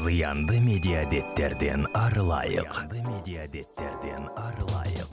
зыянды 0.00 0.58
медиабеттерден 0.60 1.86
арылайык 1.92 2.72
зыянды 2.72 3.00
медиабеттерден 3.02 4.30
арылайык 4.34 5.12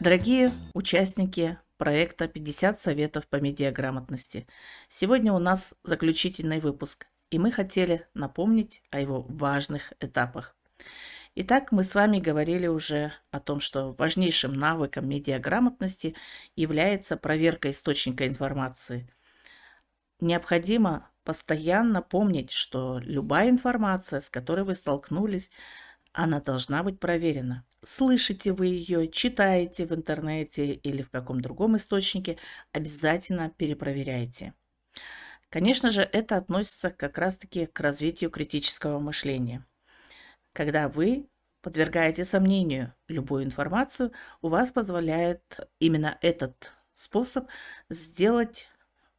Дорогие 0.00 0.50
участники 0.72 1.58
проекта 1.76 2.24
«50 2.24 2.80
советов 2.80 3.28
по 3.28 3.36
медиаграмотности», 3.36 4.46
сегодня 4.88 5.34
у 5.34 5.38
нас 5.38 5.74
заключительный 5.84 6.58
выпуск, 6.58 7.06
и 7.30 7.38
мы 7.38 7.52
хотели 7.52 8.06
напомнить 8.14 8.82
о 8.88 8.98
его 8.98 9.26
важных 9.28 9.92
этапах. 10.00 10.56
Итак, 11.34 11.70
мы 11.70 11.84
с 11.84 11.94
вами 11.94 12.18
говорили 12.18 12.66
уже 12.66 13.12
о 13.30 13.40
том, 13.40 13.60
что 13.60 13.90
важнейшим 13.90 14.54
навыком 14.54 15.06
медиаграмотности 15.06 16.14
является 16.56 17.18
проверка 17.18 17.68
источника 17.68 18.26
информации. 18.26 19.06
Необходимо 20.18 21.09
постоянно 21.24 22.02
помнить, 22.02 22.50
что 22.50 22.98
любая 22.98 23.50
информация, 23.50 24.20
с 24.20 24.30
которой 24.30 24.64
вы 24.64 24.74
столкнулись, 24.74 25.50
она 26.12 26.40
должна 26.40 26.82
быть 26.82 26.98
проверена. 26.98 27.64
Слышите 27.82 28.52
вы 28.52 28.66
ее, 28.66 29.08
читаете 29.08 29.86
в 29.86 29.94
интернете 29.94 30.74
или 30.74 31.02
в 31.02 31.10
каком 31.10 31.40
другом 31.40 31.76
источнике, 31.76 32.38
обязательно 32.72 33.50
перепроверяйте. 33.50 34.54
Конечно 35.48 35.90
же, 35.90 36.02
это 36.02 36.36
относится 36.36 36.90
как 36.90 37.18
раз-таки 37.18 37.66
к 37.66 37.80
развитию 37.80 38.30
критического 38.30 38.98
мышления. 38.98 39.66
Когда 40.52 40.88
вы 40.88 41.28
подвергаете 41.62 42.24
сомнению 42.24 42.94
любую 43.08 43.44
информацию, 43.44 44.12
у 44.42 44.48
вас 44.48 44.72
позволяет 44.72 45.68
именно 45.78 46.18
этот 46.22 46.72
способ 46.94 47.48
сделать 47.88 48.68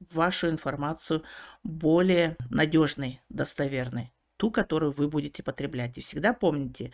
вашу 0.09 0.49
информацию 0.49 1.23
более 1.63 2.37
надежной, 2.49 3.21
достоверной, 3.29 4.13
ту, 4.37 4.51
которую 4.51 4.91
вы 4.91 5.07
будете 5.07 5.43
потреблять. 5.43 5.97
И 5.97 6.01
всегда 6.01 6.33
помните, 6.33 6.91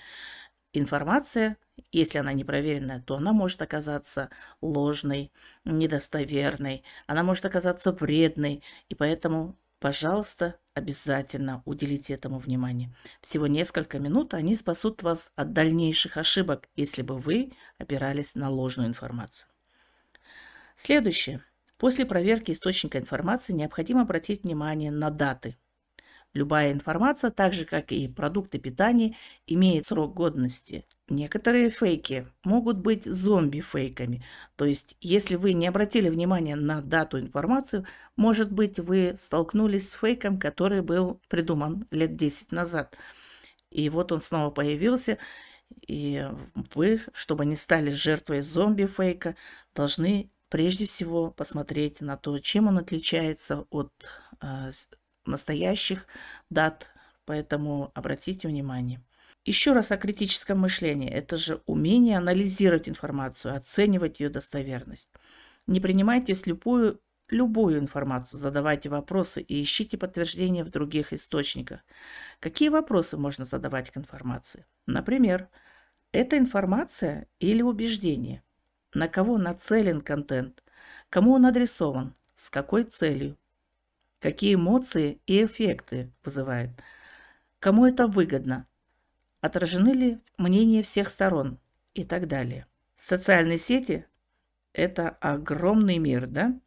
информация, 0.74 1.58
если 1.92 2.18
она 2.18 2.34
непроверенная, 2.34 3.02
то 3.02 3.16
она 3.16 3.34
может 3.34 3.62
оказаться 3.62 4.30
ложной, 4.62 5.32
недостоверной, 5.66 6.84
она 7.08 7.24
может 7.24 7.46
оказаться 7.46 7.92
вредной, 7.92 8.64
и 8.90 8.96
поэтому, 8.96 9.58
пожалуйста, 9.80 10.60
обязательно 10.74 11.64
уделите 11.66 12.14
этому 12.14 12.38
внимание. 12.38 12.94
Всего 13.22 13.48
несколько 13.48 14.00
минут 14.00 14.34
они 14.34 14.56
спасут 14.56 15.02
вас 15.04 15.32
от 15.36 15.54
дальнейших 15.54 16.18
ошибок, 16.18 16.70
если 16.76 17.02
бы 17.02 17.18
вы 17.18 17.54
опирались 17.78 18.36
на 18.36 18.50
ложную 18.50 18.90
информацию. 18.90 19.48
Следующее. 20.76 21.42
После 21.78 22.06
проверки 22.06 22.52
источника 22.52 22.98
информации 22.98 23.54
необходимо 23.54 24.02
обратить 24.02 24.44
внимание 24.44 24.92
на 24.92 25.12
даты. 25.12 25.58
Любая 26.34 26.72
информация, 26.72 27.32
так 27.32 27.54
же 27.54 27.66
как 27.66 27.92
и 27.92 28.08
продукты 28.08 28.60
питания, 28.60 29.16
имеет 29.48 29.88
срок 29.88 30.14
годности. 30.14 30.86
Некоторые 31.08 31.70
фейки 31.70 32.28
могут 32.44 32.78
быть 32.78 33.06
зомби-фейками. 33.06 34.24
То 34.56 34.66
есть, 34.66 34.98
если 35.02 35.36
вы 35.36 35.54
не 35.54 35.68
обратили 35.68 36.10
внимания 36.10 36.56
на 36.56 36.82
дату 36.82 37.20
информации, 37.20 37.86
может 38.18 38.52
быть, 38.52 38.80
вы 38.80 39.16
столкнулись 39.18 39.90
с 39.90 39.94
фейком, 39.94 40.38
который 40.38 40.82
был 40.82 41.22
придуман 41.30 41.88
лет 41.92 42.16
10 42.16 42.52
назад. 42.52 42.98
И 43.72 43.90
вот 43.90 44.12
он 44.12 44.22
снова 44.22 44.52
появился, 44.52 45.18
и 45.88 46.28
вы, 46.76 47.02
чтобы 47.14 47.46
не 47.46 47.56
стали 47.56 47.90
жертвой 47.90 48.42
зомби-фейка, 48.42 49.36
должны 49.74 50.30
прежде 50.50 50.86
всего 50.86 51.32
посмотреть 51.32 52.02
на 52.02 52.18
то, 52.18 52.40
чем 52.40 52.68
он 52.68 52.78
отличается 52.78 53.66
от 53.70 53.92
э, 54.42 54.72
настоящих 55.26 56.08
дат, 56.50 56.92
поэтому 57.26 57.92
обратите 57.94 58.48
внимание. 58.48 59.04
Еще 59.46 59.74
раз 59.74 59.92
о 59.92 59.98
критическом 59.98 60.60
мышлении. 60.60 61.10
Это 61.10 61.38
же 61.38 61.62
умение 61.66 62.18
анализировать 62.18 62.90
информацию, 62.90 63.56
оценивать 63.56 64.20
ее 64.20 64.30
достоверность. 64.30 65.10
Не 65.68 65.80
принимайте 65.80 66.36
слепую 66.36 67.02
любую 67.30 67.80
информацию, 67.80 68.40
задавайте 68.40 68.90
вопросы 68.90 69.42
и 69.42 69.62
ищите 69.62 69.98
подтверждения 69.98 70.64
в 70.64 70.70
других 70.70 71.14
источниках. 71.14 71.82
Какие 72.40 72.70
вопросы 72.70 73.18
можно 73.18 73.46
задавать 73.46 73.90
к 73.92 73.98
информации? 73.98 74.66
Например, 74.86 75.50
это 76.12 76.38
информация 76.38 77.28
или 77.40 77.62
убеждение? 77.62 78.44
На 78.94 79.08
кого 79.08 79.38
нацелен 79.38 80.02
контент, 80.02 80.64
кому 81.10 81.34
он 81.34 81.46
адресован, 81.46 82.16
с 82.36 82.50
какой 82.50 82.84
целью, 82.84 83.38
какие 84.20 84.56
эмоции 84.56 85.22
и 85.26 85.46
эффекты 85.46 86.12
вызывает, 86.24 86.72
кому 87.60 87.86
это 87.86 88.08
выгодно, 88.08 88.66
отражены 89.42 89.90
ли 89.90 90.22
мнения 90.38 90.84
всех 90.84 91.10
сторон 91.10 91.60
и 91.94 92.04
так 92.04 92.28
далее. 92.28 92.66
Социальные 92.96 93.60
сети– 93.60 94.06
это 94.74 95.10
огромный 95.10 95.98
мир, 95.98 96.28
да? 96.28 96.60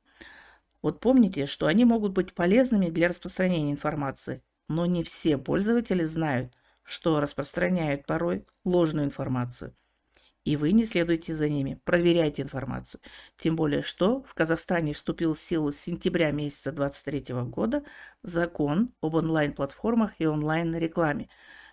Вот 0.83 1.01
помните, 1.01 1.47
что 1.47 1.67
они 1.67 1.85
могут 1.85 2.13
быть 2.13 2.35
полезными 2.35 2.89
для 2.89 3.09
распространения 3.09 3.73
информации, 3.73 4.43
но 4.69 4.87
не 4.87 5.03
все 5.03 5.37
пользователи 5.37 6.05
знают, 6.05 6.53
что 6.83 7.21
распространяют 7.21 8.07
порой 8.07 8.47
ложную 8.65 9.07
информацию– 9.07 9.75
и 10.45 10.57
вы 10.57 10.73
не 10.73 10.85
следуйте 10.85 11.35
за 11.35 11.49
ними. 11.49 11.81
Проверяйте 11.85 12.43
информацию. 12.43 13.01
Тем 13.39 13.57
более, 13.57 13.83
что 13.83 14.23
в 14.23 14.35
Казахстане 14.35 14.95
вступил 14.95 15.35
в 15.35 15.41
силу 15.41 15.71
с 15.71 15.79
сентября 15.79 16.31
месяца 16.31 16.73
2023 16.73 17.35
года 17.45 17.85
закон 18.23 18.93
об 19.03 19.15
онлайн-платформах 19.15 20.13
и 20.19 20.27
онлайн-рекламе, 20.27 21.29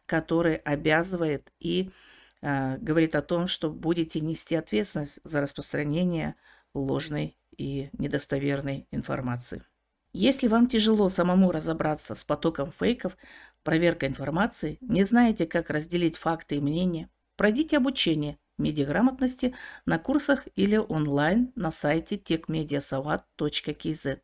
который 0.06 0.58
обязывает 0.58 1.52
и 1.60 1.92
э, 2.42 2.78
говорит 2.78 3.16
о 3.16 3.22
том, 3.22 3.48
что 3.48 3.70
будете 3.70 4.20
нести 4.20 4.56
ответственность 4.56 5.20
за 5.24 5.40
распространение 5.40 6.36
ложной 6.74 7.38
и 7.58 7.90
недостоверной 7.94 8.88
информации. 8.92 9.64
Если 10.12 10.48
вам 10.48 10.68
тяжело 10.68 11.10
самому 11.10 11.52
разобраться 11.52 12.16
с 12.16 12.24
потоком 12.24 12.72
фейков, 12.72 13.18
проверка 13.64 14.08
информации, 14.08 14.78
не 14.82 15.04
знаете, 15.04 15.46
как 15.46 15.70
разделить 15.70 16.18
факты 16.18 16.58
и 16.58 16.60
мнения, 16.60 17.10
пройдите 17.38 17.78
обучение– 17.78 18.38
медиаграмотности 18.58 19.56
на 19.86 20.00
курсах 20.00 20.48
или 20.56 20.78
онлайн 20.78 21.52
на 21.56 21.72
сайте 21.72 22.16
techmediasawat.kz. 22.16 24.22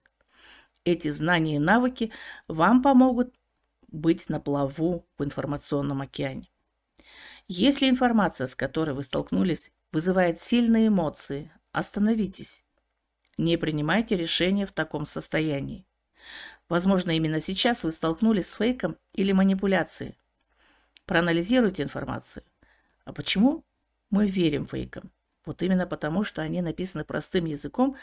Эти 0.85 1.09
знания 1.09 1.55
и 1.55 1.59
навыки 1.59 2.11
вам 2.47 2.81
помогут 2.81 3.33
быть 3.87 4.29
на 4.29 4.39
плаву 4.39 5.07
в 5.17 5.23
информационном 5.23 6.01
океане. 6.01 6.49
Если 7.47 7.89
информация, 7.89 8.47
с 8.47 8.55
которой 8.55 8.91
вы 8.91 9.03
столкнулись, 9.03 9.71
вызывает 9.91 10.39
сильные 10.39 10.87
эмоции, 10.87 11.51
остановитесь. 11.71 12.63
Не 13.37 13.57
принимайте 13.57 14.17
решения 14.17 14.65
в 14.65 14.71
таком 14.71 15.05
состоянии. 15.05 15.85
Возможно, 16.69 17.11
именно 17.11 17.41
сейчас 17.41 17.83
вы 17.83 17.91
столкнулись 17.91 18.47
с 18.47 18.55
фейком 18.55 18.97
или 19.13 19.31
манипуляцией. 19.31 20.17
Проанализируйте 21.05 21.83
информацию. 21.83 22.43
А 23.05 23.11
почему 23.11 23.65
мы 24.13 24.27
верим 24.27 24.67
фейкам. 24.67 25.11
Вот 25.45 25.61
именно 25.63 25.87
потому, 25.87 26.23
что 26.23 26.41
они 26.41 26.61
написаны 26.61 27.05
простым 27.05 27.45
языком 27.45 27.97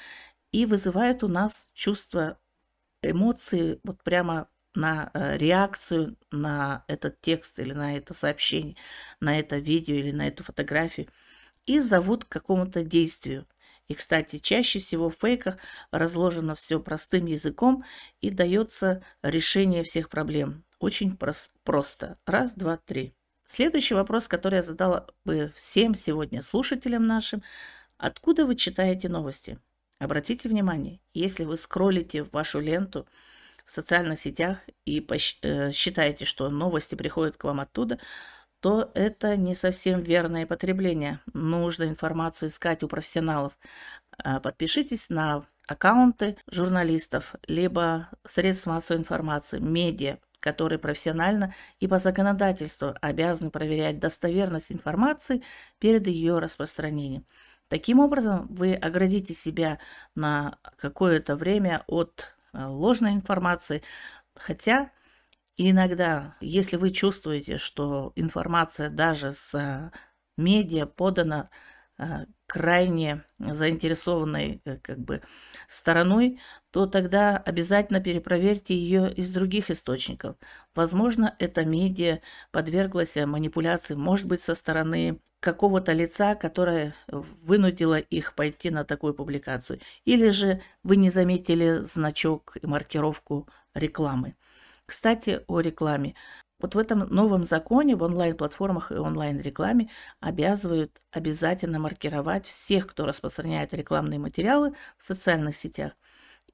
и 0.53 0.67
вызывают 0.67 1.25
у 1.25 1.29
нас 1.29 1.71
чувство 1.75 2.39
эмоции 3.03 3.81
вот 3.85 4.03
прямо 4.03 4.49
на 4.75 5.11
э, 5.15 5.39
реакцию 5.39 6.17
на 6.31 6.85
этот 6.89 7.21
текст 7.21 7.59
или 7.59 7.73
на 7.73 7.97
это 7.97 8.15
сообщение, 8.15 8.77
на 9.21 9.39
это 9.39 9.59
видео 9.59 9.95
или 9.95 10.13
на 10.13 10.29
эту 10.29 10.45
фотографию 10.45 11.09
и 11.67 11.81
зовут 11.81 12.25
к 12.25 12.29
какому-то 12.29 12.85
действию. 12.85 13.47
И, 13.89 13.95
кстати, 13.95 14.39
чаще 14.39 14.79
всего 14.79 15.11
в 15.11 15.17
фейках 15.21 15.59
разложено 15.93 16.55
все 16.55 16.81
простым 16.81 17.27
языком 17.27 17.85
и 18.21 18.31
дается 18.31 19.03
решение 19.23 19.85
всех 19.85 20.09
проблем. 20.11 20.65
Очень 20.79 21.15
прос- 21.17 21.51
просто. 21.65 22.19
Раз, 22.27 22.55
два, 22.55 22.77
три. 22.79 23.15
Следующий 23.53 23.95
вопрос, 23.95 24.29
который 24.29 24.57
я 24.57 24.63
задала 24.63 25.09
бы 25.25 25.51
всем 25.57 25.97
сегодня 25.97 26.41
слушателям 26.41 27.05
нашим. 27.09 27.43
Откуда 27.99 28.47
вы 28.47 28.55
читаете 28.55 29.09
новости? 29.09 29.59
Обратите 29.99 30.49
внимание, 30.49 31.01
если 31.15 31.43
вы 31.43 31.57
скроллите 31.57 32.23
вашу 32.23 32.61
ленту 32.61 33.09
в 33.67 33.73
социальных 33.73 34.21
сетях 34.21 34.59
и 34.85 35.05
э, 35.43 35.73
считаете, 35.73 36.27
что 36.27 36.49
новости 36.49 36.95
приходят 36.95 37.37
к 37.37 37.43
вам 37.43 37.59
оттуда, 37.59 37.99
то 38.61 38.93
это 38.95 39.37
не 39.37 39.57
совсем 39.57 40.01
верное 40.01 40.47
потребление. 40.47 41.19
Нужно 41.35 41.89
информацию 41.89 42.51
искать 42.51 42.85
у 42.85 42.89
профессионалов. 42.89 43.59
А, 44.17 44.39
подпишитесь 44.39 45.09
на 45.09 45.43
аккаунты 45.67 46.37
журналистов, 46.49 47.35
либо 47.49 48.11
средств 48.25 48.67
массовой 48.67 49.01
информации, 49.01 49.59
медиа, 49.59 50.19
которые 50.41 50.79
профессионально 50.79 51.55
и 51.79 51.87
по 51.87 51.99
законодательству 51.99 52.95
обязаны 53.01 53.51
проверять 53.51 53.99
достоверность 53.99 54.73
информации 54.73 55.43
перед 55.79 56.07
ее 56.07 56.39
распространением. 56.39 57.27
Таким 57.69 58.01
образом, 58.01 58.49
вы 58.51 58.75
оградите 58.75 59.33
себя 59.35 59.79
на 60.15 60.59
какое-то 60.77 61.37
время 61.37 61.85
от 61.87 62.35
э, 62.53 62.65
ложной 62.65 63.13
информации, 63.13 63.83
хотя 64.35 64.91
иногда, 65.57 66.37
если 66.41 66.77
вы 66.77 66.91
чувствуете, 66.91 67.59
что 67.59 68.13
информация 68.17 68.91
даже 68.91 69.33
с 69.33 69.93
медиа 70.37 70.87
подана 70.87 71.51
а, 71.99 72.25
крайне 72.51 73.23
заинтересованной 73.39 74.61
э, 74.65 74.79
как 74.79 74.99
бы 74.99 75.23
стороной, 75.69 76.41
то 76.73 76.87
тогда 76.87 77.37
обязательно 77.37 78.01
перепроверьте 78.01 78.75
ее 78.75 79.13
из 79.13 79.31
других 79.31 79.71
источников. 79.71 80.35
Возможно, 80.75 81.37
эта 81.39 81.65
медиа 81.65 82.19
подверглась 82.51 83.15
манипуляции, 83.15 83.95
может 83.95 84.27
быть, 84.27 84.43
со 84.43 84.57
стороны 84.57 85.21
какого-то 85.39 85.93
лица, 85.93 86.35
которое 86.35 86.93
вынудило 87.07 88.01
их 88.01 88.35
пойти 88.35 88.71
на 88.71 88.85
такую 88.85 89.15
публикацию. 89.15 89.79
Или 90.05 90.31
же 90.31 90.61
вы 90.83 90.97
не 90.97 91.09
заметили 91.09 91.85
значок 91.85 92.57
и 92.61 92.67
маркировку 92.67 93.49
рекламы. 93.75 94.35
Кстати, 94.87 95.45
о 95.47 95.61
рекламе. 95.61 96.17
Вот 96.61 96.75
в 96.75 96.79
этом 96.79 97.01
новом 97.09 97.45
законе 97.45 97.97
в 97.97 98.03
онлайн-платформах 98.03 98.93
и 98.93 98.97
онлайн-рекламе 98.97 99.89
обязывают 100.21 101.01
обязательно 101.11 101.79
маркировать 101.79 102.47
всех, 102.47 102.87
кто 102.87 103.07
распространяет 103.07 103.73
рекламные 103.73 104.19
материалы 104.19 104.75
в 104.99 105.05
социальных 105.05 105.57
сетях. 105.57 105.93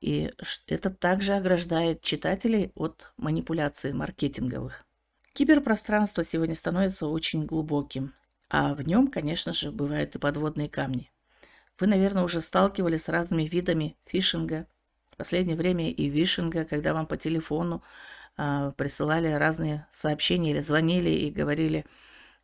И 0.00 0.32
это 0.68 0.90
также 0.90 1.32
ограждает 1.32 2.02
читателей 2.02 2.70
от 2.74 3.12
манипуляций 3.16 3.92
маркетинговых. 3.92 4.84
Киберпространство 5.32 6.24
сегодня 6.24 6.54
становится 6.54 7.06
очень 7.06 7.44
глубоким, 7.44 8.14
а 8.48 8.74
в 8.74 8.82
нем, 8.82 9.08
конечно 9.08 9.52
же, 9.52 9.70
бывают 9.72 10.14
и 10.14 10.18
подводные 10.18 10.68
камни. 10.68 11.10
Вы, 11.78 11.88
наверное, 11.88 12.22
уже 12.22 12.40
сталкивались 12.40 13.04
с 13.04 13.08
разными 13.08 13.42
видами 13.44 13.96
фишинга. 14.06 14.66
В 15.10 15.16
последнее 15.16 15.56
время 15.56 15.90
и 15.90 16.08
вишинга, 16.08 16.64
когда 16.64 16.94
вам 16.94 17.06
по 17.06 17.16
телефону 17.16 17.82
присылали 18.36 19.32
разные 19.32 19.86
сообщения 19.92 20.50
или 20.50 20.60
звонили 20.60 21.10
и 21.10 21.30
говорили, 21.30 21.84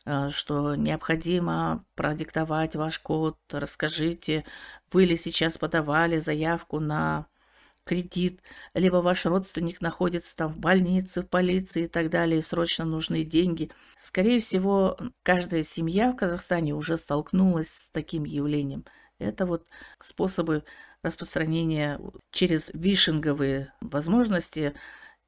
а, 0.05 0.29
что 0.29 0.75
необходимо 0.75 1.85
продиктовать 1.95 2.75
ваш 2.75 2.99
код, 2.99 3.37
расскажите, 3.51 4.43
вы 4.91 5.05
ли 5.05 5.15
сейчас 5.17 5.57
подавали 5.57 6.17
заявку 6.17 6.79
на 6.79 7.27
кредит, 7.85 8.41
либо 8.73 8.97
ваш 8.97 9.25
родственник 9.25 9.81
находится 9.81 10.35
там 10.35 10.53
в 10.53 10.57
больнице, 10.57 11.21
в 11.21 11.27
полиции 11.27 11.83
и 11.83 11.87
так 11.87 12.09
далее, 12.09 12.39
и 12.39 12.43
срочно 12.43 12.85
нужны 12.85 13.23
деньги. 13.23 13.71
Скорее 13.97 14.39
всего, 14.39 14.97
каждая 15.21 15.63
семья 15.63 16.11
в 16.11 16.15
Казахстане 16.15 16.73
уже 16.73 16.97
столкнулась 16.97 17.69
с 17.69 17.89
таким 17.91 18.23
явлением. 18.23 18.85
Это 19.19 19.45
вот 19.45 19.67
способы 19.99 20.63
распространения 21.01 21.99
через 22.31 22.69
вишинговые 22.73 23.73
возможности 23.79 24.73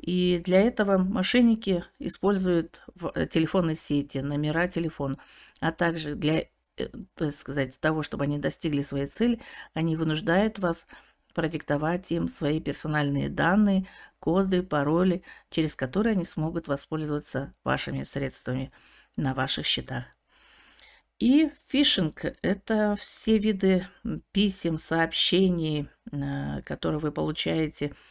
и 0.05 0.37
для 0.37 0.61
этого 0.61 0.99
мошенники 0.99 1.83
используют 1.97 2.83
в 2.93 3.11
э, 3.15 3.25
телефонной 3.25 3.75
сети 3.75 4.19
номера 4.19 4.67
телефона, 4.67 5.17
а 5.59 5.71
также 5.71 6.13
для 6.13 6.41
э, 6.77 6.89
то 7.15 7.25
есть 7.25 7.39
сказать, 7.39 7.79
того, 7.79 8.03
чтобы 8.03 8.25
они 8.25 8.37
достигли 8.37 8.83
своей 8.83 9.07
цели, 9.07 9.41
они 9.73 9.95
вынуждают 9.95 10.59
вас 10.59 10.85
продиктовать 11.33 12.11
им 12.11 12.29
свои 12.29 12.61
персональные 12.61 13.29
данные, 13.29 13.87
коды, 14.19 14.61
пароли, 14.61 15.23
через 15.49 15.75
которые 15.75 16.11
они 16.11 16.23
смогут 16.23 16.67
воспользоваться 16.67 17.55
вашими 17.63 18.03
средствами 18.03 18.71
на 19.17 19.33
ваших 19.33 19.65
счетах. 19.65 20.05
И 21.17 21.49
фишинг– 21.67 22.25
это 22.43 22.95
все 22.99 23.39
виды 23.39 23.87
писем, 24.31 24.77
сообщений, 24.77 25.89
э, 26.11 26.61
которые 26.61 26.99
вы 26.99 27.11
получаете– 27.11 27.95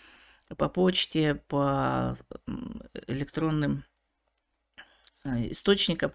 по 0.56 0.68
почте, 0.68 1.34
по 1.34 2.16
электронным 3.06 3.84
э, 5.24 5.50
источникам, 5.50 6.12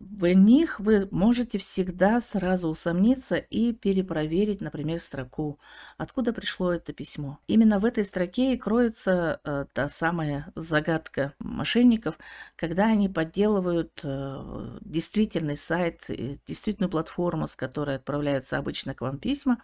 в 0.00 0.26
них 0.34 0.80
вы 0.80 1.08
можете 1.10 1.58
всегда 1.58 2.20
сразу 2.20 2.68
усомниться 2.68 3.36
и 3.36 3.72
перепроверить, 3.72 4.60
например, 4.60 5.00
строку, 5.00 5.58
откуда 5.96 6.32
пришло 6.32 6.72
это 6.72 6.92
письмо. 6.92 7.38
Именно 7.46 7.78
в 7.78 7.84
этой 7.84 8.04
строке 8.04 8.52
и 8.52 8.58
кроется 8.58 9.40
э, 9.44 9.64
та 9.72 9.88
самая 9.88 10.52
загадка 10.54 11.32
мошенников, 11.38 12.18
когда 12.56 12.86
они 12.86 13.08
подделывают 13.08 14.00
э, 14.02 14.78
действительный 14.82 15.56
сайт, 15.56 16.04
действительную 16.46 16.90
платформу, 16.90 17.46
с 17.46 17.56
которой 17.56 17.96
отправляются 17.96 18.58
обычно 18.58 18.94
к 18.94 19.00
вам 19.00 19.18
письма, 19.18 19.62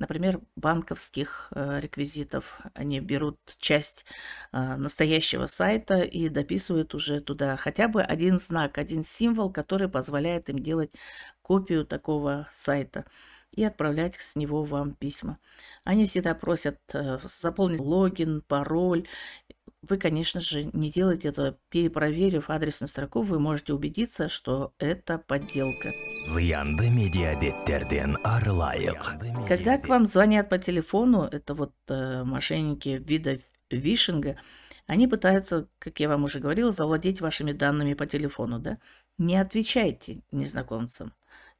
например, 0.00 0.40
банковских 0.56 1.52
э, 1.54 1.78
реквизитов. 1.80 2.60
Они 2.74 2.98
берут 3.00 3.38
часть 3.58 4.04
э, 4.52 4.76
настоящего 4.76 5.46
сайта 5.46 6.00
и 6.00 6.28
дописывают 6.28 6.94
уже 6.94 7.20
туда 7.20 7.56
хотя 7.56 7.86
бы 7.86 8.02
один 8.02 8.38
знак, 8.38 8.78
один 8.78 9.04
символ, 9.04 9.52
который 9.52 9.88
позволяет 9.88 10.48
им 10.48 10.58
делать 10.58 10.90
копию 11.42 11.84
такого 11.84 12.48
сайта 12.50 13.04
и 13.52 13.62
отправлять 13.62 14.14
с 14.14 14.36
него 14.36 14.64
вам 14.64 14.94
письма. 14.94 15.38
Они 15.84 16.06
всегда 16.06 16.34
просят 16.34 16.78
э, 16.94 17.18
заполнить 17.40 17.80
логин, 17.80 18.42
пароль 18.42 19.06
вы, 19.82 19.96
конечно 19.96 20.40
же, 20.40 20.64
не 20.72 20.90
делаете 20.90 21.28
это, 21.28 21.58
перепроверив 21.70 22.50
адресную 22.50 22.88
строку, 22.88 23.22
вы 23.22 23.38
можете 23.38 23.72
убедиться, 23.72 24.28
что 24.28 24.74
это 24.78 25.18
подделка. 25.18 25.92
Когда 29.48 29.78
к 29.78 29.88
вам 29.88 30.06
звонят 30.06 30.48
по 30.48 30.58
телефону, 30.58 31.22
это 31.22 31.54
вот 31.54 31.74
э, 31.88 32.24
мошенники 32.24 33.02
вида 33.04 33.38
вишинга, 33.70 34.36
они 34.86 35.06
пытаются, 35.06 35.68
как 35.78 35.98
я 36.00 36.08
вам 36.08 36.24
уже 36.24 36.40
говорила, 36.40 36.72
завладеть 36.72 37.20
вашими 37.20 37.52
данными 37.52 37.94
по 37.94 38.06
телефону, 38.06 38.58
да? 38.58 38.78
Не 39.18 39.36
отвечайте 39.36 40.22
незнакомцам, 40.30 41.14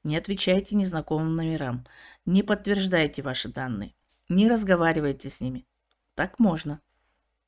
не 0.04 0.16
отвечайте 0.16 0.76
незнакомым 0.76 1.36
номерам, 1.36 1.86
не 2.26 2.42
подтверждайте 2.42 3.22
ваши 3.22 3.48
данные, 3.48 3.94
не 4.28 4.48
разговаривайте 4.48 5.30
с 5.30 5.40
ними. 5.40 5.66
Так 6.14 6.38
можно. 6.38 6.80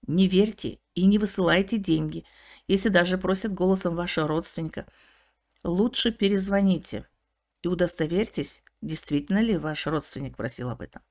Не 0.06 0.26
верьте 0.26 0.78
и 0.94 1.06
не 1.06 1.18
высылайте 1.18 1.78
деньги, 1.78 2.24
если 2.66 2.88
даже 2.88 3.18
просят 3.18 3.54
голосом 3.54 3.94
вашего 3.94 4.28
родственника. 4.28 4.86
Лучше 5.62 6.10
перезвоните 6.10 7.06
и 7.62 7.68
удостоверьтесь, 7.68 8.62
действительно 8.80 9.40
ли 9.40 9.56
ваш 9.56 9.86
родственник 9.86 10.36
просил 10.36 10.70
об 10.70 10.82
этом. 10.82 11.02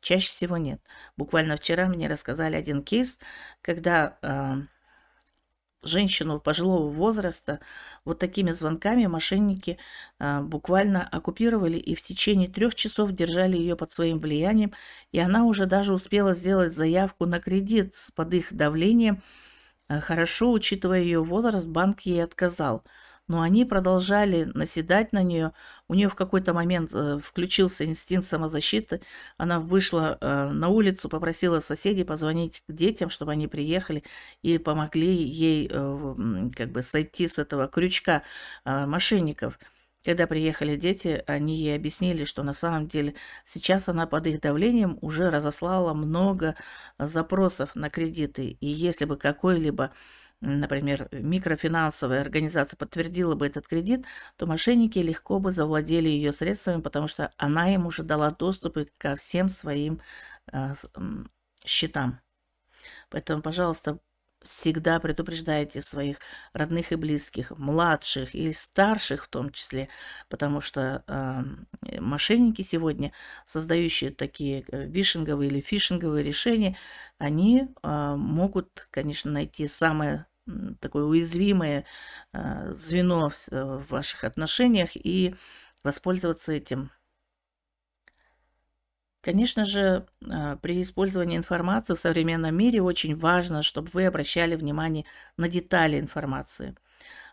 Чаще 0.00 0.28
всего 0.28 0.56
нет. 0.56 0.82
Буквально 1.16 1.56
вчера 1.56 1.86
мне 1.88 2.08
рассказали 2.08 2.56
один 2.56 2.82
кейс, 2.82 3.18
когда 3.62 4.18
э, 4.20 4.54
женщину 5.84 6.40
пожилого 6.40 6.88
возраста 6.88 7.60
вот 8.04 8.18
такими 8.18 8.52
звонками 8.52 9.06
мошенники 9.06 9.78
а, 10.18 10.42
буквально 10.42 11.06
оккупировали 11.06 11.78
и 11.78 11.94
в 11.94 12.02
течение 12.02 12.48
трех 12.48 12.74
часов 12.74 13.12
держали 13.12 13.56
ее 13.56 13.76
под 13.76 13.92
своим 13.92 14.18
влиянием, 14.18 14.72
и 15.12 15.18
она 15.18 15.44
уже 15.44 15.66
даже 15.66 15.92
успела 15.92 16.34
сделать 16.34 16.72
заявку 16.72 17.26
на 17.26 17.40
кредит 17.40 17.94
под 18.14 18.34
их 18.34 18.52
давлением. 18.54 19.22
А, 19.88 20.00
хорошо, 20.00 20.52
учитывая 20.52 21.00
ее 21.00 21.22
возраст, 21.22 21.66
банк 21.66 22.00
ей 22.02 22.24
отказал– 22.24 22.84
но 23.26 23.40
они 23.40 23.64
продолжали 23.64 24.44
наседать 24.54 25.12
на 25.12 25.22
нее. 25.22 25.52
У 25.88 25.94
нее 25.94 26.08
в 26.08 26.14
какой-то 26.14 26.54
момент 26.54 26.90
э, 26.94 27.18
включился 27.22 27.84
инстинкт 27.84 28.26
самозащиты. 28.26 29.02
Она 29.36 29.60
вышла 29.60 30.16
э, 30.20 30.48
на 30.50 30.68
улицу, 30.68 31.08
попросила 31.10 31.60
соседей 31.60 32.04
позвонить 32.04 32.62
к 32.66 32.72
детям, 32.72 33.10
чтобы 33.10 33.32
они 33.32 33.48
приехали 33.48 34.02
и 34.42 34.56
помогли 34.58 35.14
ей 35.14 35.68
э, 35.70 36.50
как 36.56 36.72
бы 36.72 36.82
сойти 36.82 37.28
с 37.28 37.38
этого 37.38 37.68
крючка 37.68 38.22
мошенников. 38.64 39.58
Когда 40.04 40.26
приехали 40.26 40.76
дети, 40.76 41.22
они 41.26 41.56
ей 41.56 41.76
объяснили, 41.76 42.24
что 42.24 42.42
на 42.42 42.52
самом 42.52 42.88
деле 42.88 43.14
сейчас 43.46 43.88
она 43.88 44.06
под 44.06 44.26
их 44.26 44.40
давлением 44.40 44.98
уже 45.00 45.30
разослала 45.30 45.94
много 45.94 46.56
запросов 46.98 47.74
на 47.74 47.88
кредиты. 47.90 48.48
И 48.60 48.66
если 48.66 49.06
бы 49.06 49.16
какой-либо 49.16 49.92
например, 50.44 51.08
микрофинансовая 51.12 52.20
организация 52.20 52.76
подтвердила 52.76 53.34
бы 53.34 53.46
этот 53.46 53.66
кредит, 53.66 54.04
то 54.36 54.46
мошенники 54.46 54.98
легко 54.98 55.38
бы 55.38 55.50
завладели 55.50 56.08
ее 56.08 56.32
средствами, 56.32 56.80
потому 56.80 57.08
что 57.08 57.32
она 57.36 57.72
им 57.74 57.86
уже 57.86 58.02
дала 58.02 58.30
доступ 58.30 58.78
ко 58.98 59.16
всем 59.16 59.48
своим 59.48 60.00
э, 60.52 60.74
счетам. 61.64 62.20
Поэтому, 63.10 63.42
пожалуйста, 63.42 63.98
всегда 64.44 65.00
предупреждайте 65.00 65.80
своих 65.80 66.18
родных 66.52 66.92
и 66.92 66.96
близких, 66.96 67.50
младших 67.58 68.34
и 68.34 68.52
старших 68.52 69.24
в 69.24 69.28
том 69.28 69.50
числе, 69.50 69.88
потому 70.28 70.60
что 70.60 71.02
э, 71.06 72.00
мошенники 72.00 72.62
сегодня, 72.62 73.12
создающие 73.46 74.10
такие 74.10 74.64
э, 74.68 74.86
вишинговые 74.86 75.50
или 75.50 75.60
фишинговые 75.60 76.22
решения, 76.22 76.76
они 77.18 77.68
э, 77.82 78.14
могут, 78.16 78.86
конечно, 78.90 79.30
найти 79.30 79.66
самое 79.66 80.26
такое 80.80 81.04
уязвимое 81.04 81.84
э, 82.32 82.72
звено 82.74 83.32
э, 83.50 83.62
в 83.62 83.90
ваших 83.90 84.24
отношениях 84.24 84.90
и 84.94 85.34
воспользоваться 85.82 86.52
этим. 86.52 86.90
Конечно 89.24 89.64
же, 89.64 90.06
а, 90.28 90.56
при 90.56 90.82
использовании 90.82 91.38
информации 91.38 91.94
в 91.94 91.98
современном 91.98 92.54
мире 92.54 92.82
очень 92.82 93.16
важно, 93.16 93.62
чтобы 93.62 93.88
вы 93.94 94.04
обращали 94.04 94.54
внимание 94.54 95.06
на 95.38 95.48
детали 95.48 95.98
информации. 95.98 96.76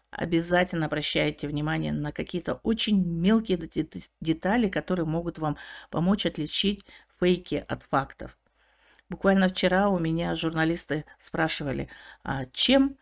Обязательно 0.09 0.85
обращайте 0.85 1.47
внимание 1.47 1.91
на 1.93 2.13
какие-то 2.13 2.55
очень 2.63 3.05
мелкие 3.05 3.57
детали, 4.21 4.69
которые 4.69 5.05
могут 5.05 5.37
вам 5.39 5.57
помочь 5.89 6.25
отличить 6.25 6.85
фейки 7.19 7.65
от 7.67 7.83
фактов. 7.83 8.37
Буквально 9.11 9.49
вчера 9.49 9.89
у 9.89 9.99
меня 9.99 10.35
журналисты 10.35 11.03
спрашивали, 11.19 11.89
а 12.23 12.45
чем 12.53 12.97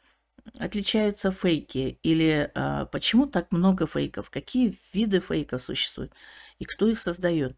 отличаются 0.57 1.29
фейки 1.29 1.99
или 2.01 2.51
а, 2.55 2.87
почему 2.87 3.27
так 3.27 3.51
много 3.51 3.85
фейков, 3.85 4.31
какие 4.31 4.75
виды 4.91 5.19
фейков 5.19 5.61
существуют 5.61 6.11
и 6.57 6.65
кто 6.65 6.87
их 6.87 6.99
создает. 6.99 7.55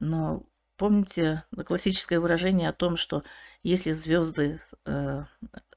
Но 0.00 0.44
помните 0.76 1.44
классическое 1.64 2.20
выражение 2.20 2.68
о 2.68 2.74
том, 2.74 2.98
что 2.98 3.24
если 3.62 3.92
звезды 3.92 4.60
э, 4.84 5.22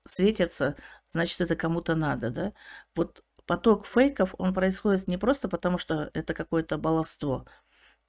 светятся, 0.05 0.75
значит 1.13 1.39
это 1.39 1.55
кому-то 1.55 1.95
надо, 1.95 2.29
да? 2.29 2.53
Вот 2.93 3.23
поток 3.45 3.85
фейков, 3.87 4.35
он 4.37 4.53
происходит 4.53 5.07
не 5.07 5.17
просто 5.17 5.47
потому, 5.47 5.77
что 5.77 6.11
это 6.13 6.33
какое-то 6.33 6.77
баловство, 6.77 7.45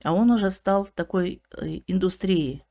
а 0.02 0.12
он 0.12 0.32
уже 0.32 0.50
стал 0.50 0.88
такой 0.88 1.40
э, 1.56 1.82
индустрией. 1.86 2.65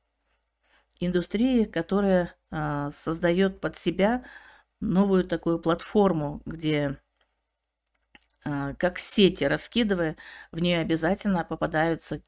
Индустрией, 1.00 1.66
которая 1.66 2.36
э, 2.52 2.90
создает 2.92 3.62
под 3.62 3.78
себя 3.78 4.24
новую 4.82 5.26
такую 5.26 5.60
платформу, 5.60 6.42
где 6.46 7.00
э, 8.46 8.76
как 8.78 9.00
сети 9.00 9.44
раскидывая, 9.44 10.16
в 10.52 10.60
нее 10.60 10.80
обязательно 10.80 11.44
попадаются 11.44 12.22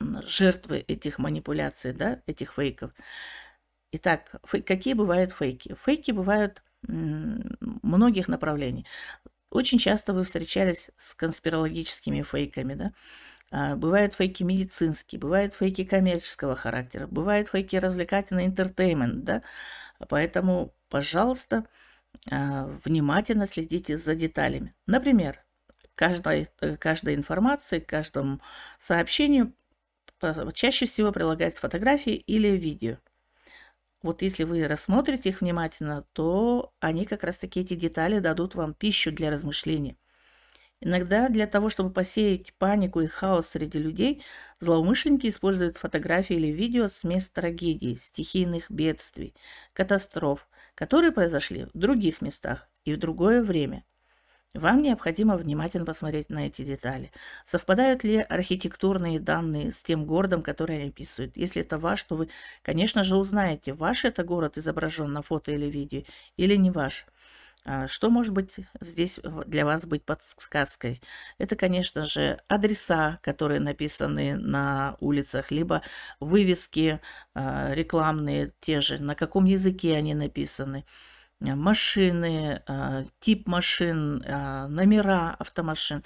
жертвы 0.00 0.78
этих 0.78 1.18
манипуляций, 1.18 1.92
да, 1.92 2.22
этих 2.26 2.54
фейков. 2.54 2.92
Итак, 3.92 4.36
фей, 4.46 4.62
какие 4.62 4.94
бывают 4.94 5.32
фейки? 5.32 5.76
Фейки 5.84 6.12
бывают 6.12 6.62
многих 6.82 8.28
направлений. 8.28 8.86
Очень 9.50 9.78
часто 9.78 10.12
вы 10.14 10.24
встречались 10.24 10.90
с 10.96 11.14
конспирологическими 11.14 12.22
фейками, 12.22 12.74
да? 12.74 12.92
А, 13.52 13.74
бывают 13.76 14.14
фейки 14.14 14.42
медицинские, 14.44 15.20
бывают 15.20 15.54
фейки 15.54 15.84
коммерческого 15.84 16.54
характера, 16.54 17.06
бывают 17.08 17.48
фейки 17.48 17.76
развлекательный 17.76 18.46
entertainment, 18.46 19.24
да? 19.24 19.42
Поэтому, 20.08 20.74
пожалуйста, 20.88 21.66
а, 22.30 22.66
внимательно 22.84 23.46
следите 23.46 23.96
за 23.98 24.14
деталями. 24.16 24.74
Например, 24.86 25.44
каждой, 25.96 26.48
каждой 26.80 27.14
информации, 27.16 27.80
каждому 27.80 28.40
сообщению 28.80 29.54
чаще 30.54 30.86
всего 30.86 31.12
прилагается 31.12 31.60
фотографии 31.60 32.14
или 32.14 32.48
видео. 32.48 32.98
Вот 34.02 34.22
если 34.22 34.44
вы 34.44 34.66
рассмотрите 34.66 35.28
их 35.30 35.40
внимательно, 35.40 36.04
то 36.12 36.72
они 36.80 37.04
как 37.04 37.22
раз 37.24 37.38
таки 37.38 37.60
эти 37.60 37.74
детали 37.74 38.18
дадут 38.18 38.54
вам 38.54 38.74
пищу 38.74 39.12
для 39.12 39.30
размышления. 39.30 39.96
Иногда 40.80 41.28
для 41.28 41.46
того, 41.46 41.68
чтобы 41.68 41.90
посеять 41.92 42.54
панику 42.54 43.00
и 43.00 43.06
хаос 43.06 43.48
среди 43.48 43.78
людей, 43.78 44.22
злоумышленники 44.60 45.26
используют 45.28 45.76
фотографии 45.76 46.36
или 46.36 46.48
видео 46.48 46.88
с 46.88 47.04
мест 47.04 47.32
трагедий, 47.34 47.96
стихийных 47.96 48.70
бедствий, 48.70 49.34
катастроф, 49.74 50.48
которые 50.74 51.12
произошли 51.12 51.66
в 51.74 51.78
других 51.78 52.22
местах 52.22 52.68
и 52.84 52.94
в 52.94 52.98
другое 52.98 53.42
время. 53.42 53.84
Вам 54.54 54.82
необходимо 54.82 55.36
внимательно 55.36 55.84
посмотреть 55.86 56.28
на 56.30 56.46
эти 56.46 56.62
детали. 56.64 57.12
Совпадают 57.44 58.02
ли 58.04 58.16
архитектурные 58.18 59.20
данные 59.20 59.70
с 59.72 59.82
тем 59.82 60.06
городом, 60.06 60.42
который 60.42 60.76
они 60.76 60.88
описывают? 60.88 61.36
Если 61.36 61.62
это 61.62 61.78
ваш, 61.78 62.02
то 62.04 62.16
вы, 62.16 62.28
конечно 62.62 63.04
же, 63.04 63.16
узнаете, 63.16 63.74
ваш 63.74 64.04
это 64.04 64.24
город 64.24 64.58
изображен 64.58 65.12
на 65.12 65.22
фото 65.22 65.52
или 65.52 65.66
видео, 65.66 66.02
или 66.36 66.56
не 66.56 66.70
ваш. 66.72 67.06
А 67.64 67.88
что 67.88 68.08
может 68.10 68.32
быть 68.32 68.56
здесь 68.80 69.20
для 69.46 69.66
вас 69.66 69.84
быть 69.84 70.04
подсказкой? 70.04 71.02
Это, 71.38 71.56
конечно 71.56 72.06
же, 72.06 72.40
адреса, 72.48 73.18
которые 73.22 73.60
написаны 73.60 74.34
на 74.36 74.96
улицах, 75.00 75.50
либо 75.50 75.82
вывески 76.20 77.00
а, 77.34 77.72
рекламные 77.74 78.52
те 78.60 78.80
же, 78.80 79.02
на 79.02 79.14
каком 79.14 79.44
языке 79.44 79.94
они 79.96 80.14
написаны. 80.14 80.84
Э, 81.40 81.54
машины, 81.54 82.62
э, 82.66 83.04
тип 83.20 83.46
машин, 83.48 84.22
э, 84.22 84.66
номера 84.68 85.34
автомашин. 85.38 86.04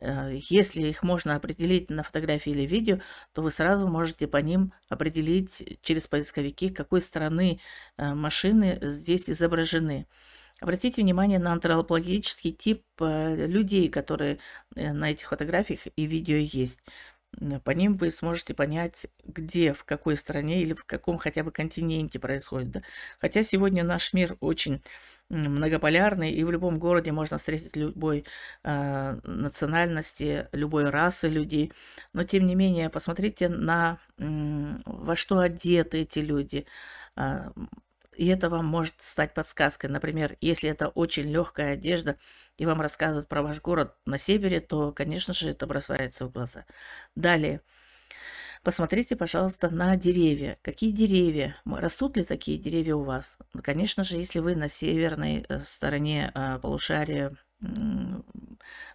Если 0.00 0.88
их 0.88 1.04
можно 1.04 1.36
определить 1.36 1.88
на 1.88 2.02
фотографии 2.02 2.50
или 2.50 2.62
видео, 2.62 2.98
то 3.32 3.40
вы 3.40 3.52
сразу 3.52 3.86
можете 3.86 4.26
по 4.26 4.38
ним 4.38 4.72
определить 4.88 5.78
через 5.82 6.08
поисковики, 6.08 6.70
какой 6.70 7.02
стороны 7.02 7.60
машины 7.96 8.80
здесь 8.82 9.30
изображены. 9.30 10.08
Обратите 10.62 11.02
внимание 11.02 11.40
на 11.40 11.52
антропологический 11.52 12.52
тип 12.52 12.84
людей, 13.00 13.88
которые 13.88 14.38
на 14.76 15.10
этих 15.10 15.28
фотографиях 15.28 15.80
и 15.96 16.06
видео 16.06 16.36
есть. 16.36 16.78
По 17.64 17.70
ним 17.70 17.96
вы 17.96 18.12
сможете 18.12 18.54
понять, 18.54 19.06
где, 19.24 19.72
в 19.72 19.84
какой 19.84 20.16
стране 20.16 20.62
или 20.62 20.74
в 20.74 20.84
каком 20.84 21.18
хотя 21.18 21.42
бы 21.42 21.50
континенте 21.50 22.20
происходит. 22.20 22.70
Да? 22.70 22.82
Хотя 23.18 23.42
сегодня 23.42 23.82
наш 23.82 24.12
мир 24.12 24.36
очень 24.38 24.82
многополярный, 25.30 26.30
и 26.30 26.44
в 26.44 26.50
любом 26.52 26.78
городе 26.78 27.10
можно 27.10 27.38
встретить 27.38 27.74
любой 27.74 28.24
э, 28.62 29.18
национальности, 29.24 30.48
любой 30.52 30.90
расы 30.90 31.28
людей. 31.28 31.72
Но 32.12 32.22
тем 32.22 32.46
не 32.46 32.54
менее, 32.54 32.88
посмотрите 32.88 33.48
на 33.48 33.98
э, 34.18 34.24
во 34.84 35.16
что 35.16 35.38
одеты 35.38 36.02
эти 36.02 36.20
люди. 36.20 36.66
Э, 37.16 37.50
и 38.14 38.26
это 38.26 38.48
вам 38.48 38.66
может 38.66 38.94
стать 38.98 39.34
подсказкой. 39.34 39.90
Например, 39.90 40.36
если 40.40 40.68
это 40.70 40.88
очень 40.88 41.30
легкая 41.30 41.74
одежда, 41.74 42.18
и 42.58 42.66
вам 42.66 42.80
рассказывают 42.80 43.28
про 43.28 43.42
ваш 43.42 43.60
город 43.60 43.96
на 44.06 44.18
севере, 44.18 44.60
то, 44.60 44.92
конечно 44.92 45.34
же, 45.34 45.50
это 45.50 45.66
бросается 45.66 46.26
в 46.26 46.32
глаза. 46.32 46.66
Далее. 47.14 47.60
Посмотрите, 48.62 49.16
пожалуйста, 49.16 49.70
на 49.70 49.96
деревья. 49.96 50.58
Какие 50.62 50.92
деревья? 50.92 51.56
Растут 51.64 52.16
ли 52.16 52.22
такие 52.24 52.58
деревья 52.58 52.94
у 52.94 53.02
вас? 53.02 53.36
Конечно 53.62 54.04
же, 54.04 54.16
если 54.16 54.38
вы 54.38 54.54
на 54.54 54.68
северной 54.68 55.44
э, 55.48 55.58
стороне 55.60 56.30
э, 56.34 56.58
полушария 56.60 57.36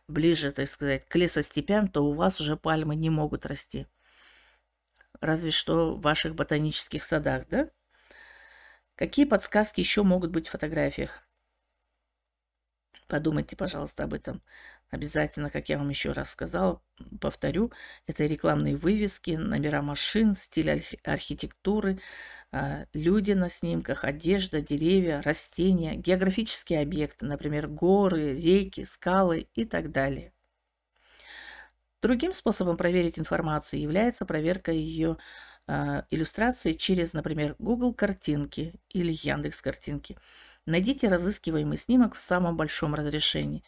ближе, 0.07 0.51
так 0.51 0.67
сказать, 0.67 1.07
к 1.07 1.15
лесостепям, 1.15 1.87
то 1.87 2.05
у 2.05 2.13
вас 2.13 2.39
уже 2.39 2.57
пальмы 2.57 2.95
не 2.95 3.09
могут 3.09 3.45
расти. 3.45 3.87
Разве 5.19 5.51
что 5.51 5.95
в 5.95 6.01
ваших 6.01 6.35
ботанических 6.35 7.03
садах, 7.03 7.47
да? 7.49 7.69
Какие 8.97 9.25
подсказки 9.25 9.79
еще 9.79 10.03
могут 10.03 10.31
быть 10.31 10.47
в 10.47 10.51
фотографиях? 10.51 11.23
Подумайте, 13.07 13.55
пожалуйста, 13.55 14.03
об 14.03 14.13
этом. 14.13 14.41
Обязательно, 14.89 15.49
как 15.49 15.69
я 15.69 15.77
вам 15.77 15.89
еще 15.89 16.11
раз 16.13 16.31
сказала, 16.31 16.81
повторю, 17.21 17.71
это 18.07 18.25
рекламные 18.25 18.75
вывески, 18.75 19.31
номера 19.31 19.81
машин, 19.81 20.35
стиль 20.35 20.83
архитектуры, 21.03 21.99
а, 22.51 22.85
люди 22.93 23.33
на 23.33 23.49
снимках, 23.49 24.03
одежда, 24.03 24.61
деревья, 24.61 25.21
растения, 25.21 25.95
географические 25.95 26.81
объекты, 26.81 27.25
например, 27.25 27.67
горы, 27.67 28.33
реки, 28.35 28.83
скалы 28.83 29.47
и 29.53 29.63
так 29.63 29.91
далее. 29.91 30.33
Другим 32.01 32.33
способом 32.33 32.77
проверить 32.77 33.19
информацию 33.19 33.81
является 33.81 34.25
проверка 34.25 34.71
ее 34.71 35.17
э, 35.67 36.03
иллюстрации 36.09 36.73
через, 36.73 37.13
например, 37.13 37.55
Google 37.59 37.93
картинки 37.93 38.73
или 38.89 39.17
Яндекс 39.21 39.61
картинки. 39.61 40.17
Найдите 40.65 41.07
разыскиваемый 41.07 41.77
снимок 41.77 42.15
в 42.15 42.19
самом 42.19 42.57
большом 42.57 42.95
разрешении 42.95 43.63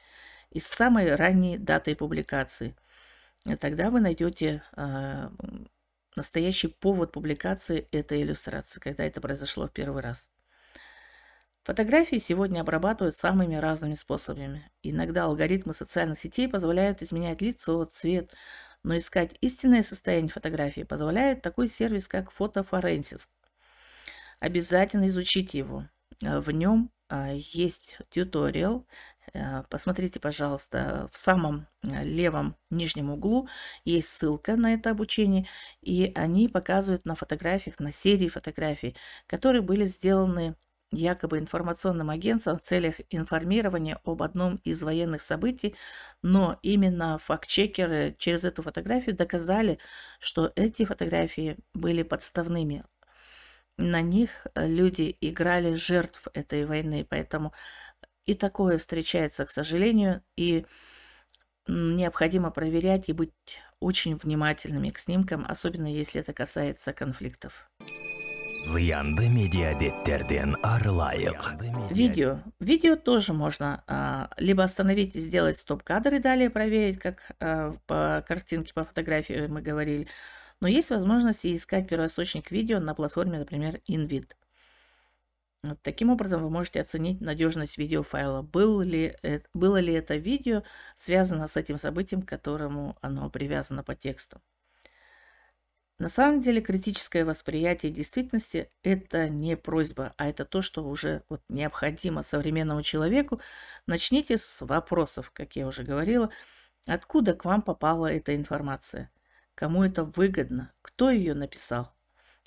и 0.52 0.60
с 0.60 0.68
самой 0.68 1.16
ранней 1.16 1.58
датой 1.58 1.96
публикации. 1.96 2.76
И 3.46 3.56
тогда 3.56 3.90
вы 3.90 4.02
найдете 4.02 4.64
э, 4.76 5.30
настоящий 6.16 6.68
повод 6.68 7.12
публикации 7.12 7.88
этой 7.92 8.22
иллюстрации, 8.22 8.80
когда 8.80 9.06
это 9.06 9.22
произошло 9.22 9.68
в 9.68 9.72
первый 9.72 10.02
раз. 10.02 10.30
Фотографии 11.64 12.18
сегодня 12.18 12.62
обрабатывают 12.62 13.16
самыми 13.16 13.56
разными 13.56 13.94
способами. 13.94 14.72
Иногда 14.82 15.26
алгоритмы 15.26 15.74
социальных 15.74 16.18
сетей 16.18 16.48
позволяют 16.48 17.02
изменять 17.02 17.42
лицо, 17.42 17.86
цвет, 17.86 18.34
но 18.84 18.98
искать 18.98 19.36
истинное 19.42 19.84
состояние 19.84 20.32
фотографии 20.32 20.84
позволяет 20.84 21.42
такой 21.42 21.68
сервис, 21.68 22.08
как 22.08 22.32
фотофоренсис. 22.32 23.30
Обязательно 24.40 25.08
изучите 25.08 25.58
его. 25.58 25.88
Э, 26.22 26.40
в 26.40 26.52
нем 26.52 26.92
а, 27.10 27.32
есть 27.34 27.98
туториал. 28.10 28.86
Э, 29.34 29.64
посмотрите, 29.70 30.20
пожалуйста, 30.20 31.10
в 31.12 31.18
самом 31.18 31.68
э, 31.84 32.04
левом 32.04 32.56
нижнем 32.70 33.10
углу 33.10 33.50
есть 33.84 34.10
ссылка 34.10 34.56
на 34.56 34.74
это 34.74 34.92
обучение, 34.92 35.48
и 35.82 36.12
они 36.16 36.48
показывают 36.48 37.06
на 37.06 37.16
фотографиях, 37.16 37.80
на 37.80 37.92
серии 37.92 38.30
фотографий, 38.30 38.96
которые 39.28 39.62
были 39.62 39.86
сделаны 39.86 40.56
якобы 40.92 41.38
информационным 41.38 42.10
агентством 42.10 42.58
в 42.58 42.62
целях 42.62 42.96
информирования 43.10 44.00
об 44.04 44.24
одном 44.24 44.56
из 44.64 44.82
военных 44.84 45.22
событий, 45.22 45.76
но 46.24 46.60
именно 46.62 47.20
факт-чекеры 47.20 48.16
через 48.18 48.44
эту 48.44 48.64
фотографию 48.64 49.16
доказали, 49.16 49.80
что 50.20 50.52
эти 50.56 50.86
фотографии 50.86 51.58
были 51.74 52.04
подставными. 52.04 52.86
На 53.78 54.02
них 54.02 54.48
люди 54.56 55.16
играли 55.22 55.76
жертв 55.76 56.28
этой 56.34 56.66
войны, 56.66 57.06
поэтому 57.10 57.54
и 58.26 58.34
такое 58.34 58.78
встречается, 58.78 59.46
к 59.46 59.52
сожалению, 59.52 60.22
и 60.36 60.66
необходимо 61.68 62.52
проверять 62.52 63.10
и 63.10 63.14
быть 63.14 63.32
очень 63.80 64.18
внимательными 64.18 64.90
к 64.90 65.00
снимкам, 65.00 65.46
особенно 65.48 65.88
если 65.88 66.22
это 66.22 66.34
касается 66.34 66.94
конфликтов. 66.94 67.70
Зыянды 68.66 69.30
медиабеттерден 69.30 70.58
арылайық. 70.62 71.92
Видео. 71.92 72.40
Видео 72.60 72.96
тоже 72.96 73.34
можно 73.34 73.84
а, 73.88 74.30
либо 74.38 74.64
остановить 74.64 75.16
и 75.16 75.20
сделать 75.20 75.58
стоп-кадр 75.58 76.16
и 76.16 76.20
далее 76.20 76.50
проверить, 76.50 77.00
как 77.00 77.32
а, 77.40 77.78
по 77.88 78.24
картинке, 78.28 78.74
по 78.74 78.84
фотографии 78.84 79.48
мы 79.48 79.62
говорили. 79.62 80.08
Но 80.62 80.68
есть 80.68 80.90
возможность 80.90 81.46
и 81.46 81.56
искать 81.56 81.88
первоисточник 81.88 82.52
видео 82.52 82.80
на 82.80 82.94
платформе, 82.94 83.40
например, 83.40 83.80
InVid. 83.88 84.34
Вот 85.64 85.82
таким 85.82 86.10
образом 86.10 86.44
вы 86.44 86.50
можете 86.50 86.82
оценить 86.82 87.22
надежность 87.22 87.78
видеофайла. 87.78 88.42
Был 88.42 88.82
ли, 88.82 89.16
э, 89.24 89.40
было 89.54 89.78
ли 89.78 89.94
это 89.94 90.16
видео 90.16 90.64
связано 90.96 91.48
с 91.48 91.58
этим 91.58 91.78
событием, 91.78 92.22
к 92.22 92.30
которому 92.30 92.98
оно 93.02 93.30
привязано 93.30 93.84
по 93.84 93.96
тексту. 93.96 94.42
На 96.00 96.08
самом 96.08 96.40
деле 96.40 96.62
критическое 96.62 97.26
восприятие 97.26 97.92
действительности– 97.92 98.72
это 98.84 99.28
не 99.28 99.58
просьба, 99.58 100.14
а 100.16 100.30
это 100.30 100.46
то, 100.46 100.62
что 100.62 100.86
уже 100.86 101.24
вот 101.28 101.42
необходимо 101.50 102.24
современному 102.24 102.84
человеку. 102.84 103.42
Начните 103.86 104.38
с 104.38 104.62
вопросов, 104.62 105.30
как 105.32 105.58
я 105.58 105.68
уже 105.68 105.84
говорила. 105.84 106.32
Откуда 106.86 107.34
к 107.34 107.44
вам 107.44 107.62
попала 107.62 108.08
эта 108.08 108.34
информация? 108.34 109.12
Кому 109.56 109.84
это 109.84 110.06
выгодно? 110.06 110.72
Кто 110.82 111.12
ее 111.12 111.34
написал? 111.34 111.94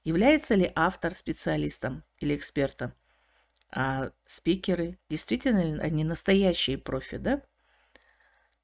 Является 0.03 0.55
ли 0.55 0.73
автор 0.75 1.15
специалистом 1.15 2.05
или 2.21 2.35
экспертом? 2.35 2.95
А 3.71 4.13
спикеры 4.25 4.99
действительно 5.11 5.83
они 5.83 6.05
настоящие 6.05 6.79
профи, 6.79 7.19
да? 7.19 7.43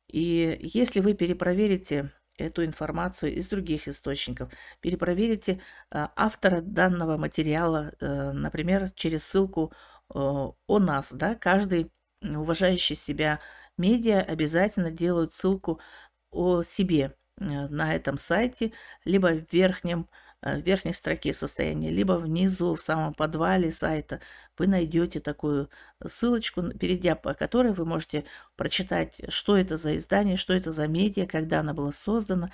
И 0.06 0.58
если 0.62 1.00
вы 1.00 1.12
перепроверите 1.12 2.10
эту 2.38 2.64
информацию 2.64 3.34
из 3.34 3.48
других 3.48 3.88
источников. 3.88 4.52
Перепроверите 4.80 5.60
э, 5.90 6.06
автора 6.16 6.60
данного 6.60 7.16
материала, 7.16 7.92
э, 8.00 8.32
например, 8.32 8.90
через 8.94 9.24
ссылку 9.24 9.72
э, 10.14 10.18
о 10.18 10.78
нас. 10.78 11.12
Да? 11.12 11.34
Каждый 11.34 11.90
уважающий 12.22 12.96
себя 12.96 13.40
медиа 13.76 14.20
обязательно 14.20 14.90
делают 14.90 15.34
ссылку 15.34 15.80
о 16.30 16.62
себе 16.62 17.14
на 17.36 17.94
этом 17.94 18.18
сайте, 18.18 18.72
либо 19.04 19.28
в 19.28 19.52
верхнем 19.52 20.08
Э, 20.08 20.27
в 20.42 20.60
верхней 20.60 20.92
строке 20.92 21.32
состояния, 21.32 21.90
либо 21.90 22.12
внизу, 22.12 22.74
в 22.74 22.82
самом 22.82 23.14
подвале 23.14 23.70
сайта, 23.70 24.20
вы 24.56 24.66
найдете 24.66 25.20
такую 25.20 25.68
ссылочку, 26.06 26.62
перейдя 26.62 27.16
по 27.16 27.34
которой 27.34 27.72
вы 27.72 27.84
можете 27.84 28.24
прочитать, 28.56 29.20
что 29.28 29.56
это 29.56 29.76
за 29.76 29.96
издание, 29.96 30.36
что 30.36 30.52
это 30.52 30.70
за 30.70 30.86
медиа, 30.86 31.26
когда 31.26 31.60
она 31.60 31.74
была 31.74 31.92
создана, 31.92 32.50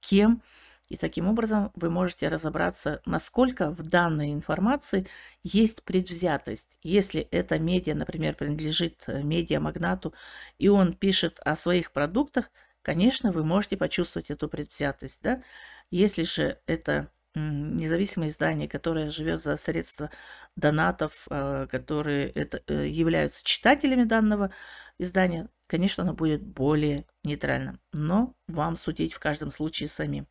кем. 0.00 0.42
И 0.88 0.96
таким 0.96 1.28
образом 1.28 1.72
вы 1.74 1.88
можете 1.90 2.28
разобраться, 2.28 3.00
насколько 3.06 3.70
в 3.70 3.82
данной 3.82 4.32
информации 4.32 5.06
есть 5.42 5.82
предвзятость. 5.82 6.78
Если 6.82 7.22
это 7.22 7.58
медиа, 7.58 7.94
например, 7.94 8.34
принадлежит 8.34 9.02
э, 9.06 9.22
медиамагнату, 9.22 10.12
и 10.58 10.68
он 10.68 10.92
пишет 10.92 11.40
о 11.40 11.56
своих 11.56 11.90
продуктах, 11.90 12.50
конечно, 12.82 13.32
вы 13.32 13.44
можете 13.44 13.78
почувствовать 13.78 14.30
эту 14.30 14.48
предвзятость. 14.48 15.20
Да? 15.22 15.42
Если 15.90 16.22
же 16.22 16.60
это 16.66 17.10
независимое 17.34 18.28
издание, 18.28 18.68
которое 18.68 19.10
живет 19.10 19.42
за 19.42 19.56
средства 19.56 20.10
донатов, 20.56 21.26
а, 21.30 21.66
которые 21.66 22.28
это, 22.28 22.62
э, 22.66 22.86
являются 22.88 23.44
читателями 23.44 24.04
данного 24.04 24.52
издания, 24.98 25.48
конечно, 25.66 26.04
оно 26.04 26.14
будет 26.14 26.42
более 26.42 27.06
нейтральным. 27.24 27.80
Но 27.92 28.34
вам 28.46 28.76
судить 28.76 29.12
в 29.14 29.18
каждом 29.18 29.50
случае 29.50 29.88
самим. 29.88 30.28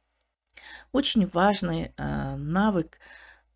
Очень 0.91 1.25
важный 1.27 1.93
э, 1.97 2.35
навык 2.35 2.99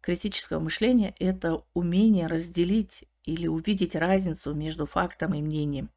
критического 0.01 0.59
мышления– 0.59 1.15
это 1.19 1.63
умение 1.73 2.27
разделить 2.27 3.05
или 3.23 3.47
увидеть 3.47 3.95
разницу 3.95 4.53
между 4.53 4.85
фактом 4.85 5.33
и 5.33 5.41
мнением. 5.41 5.89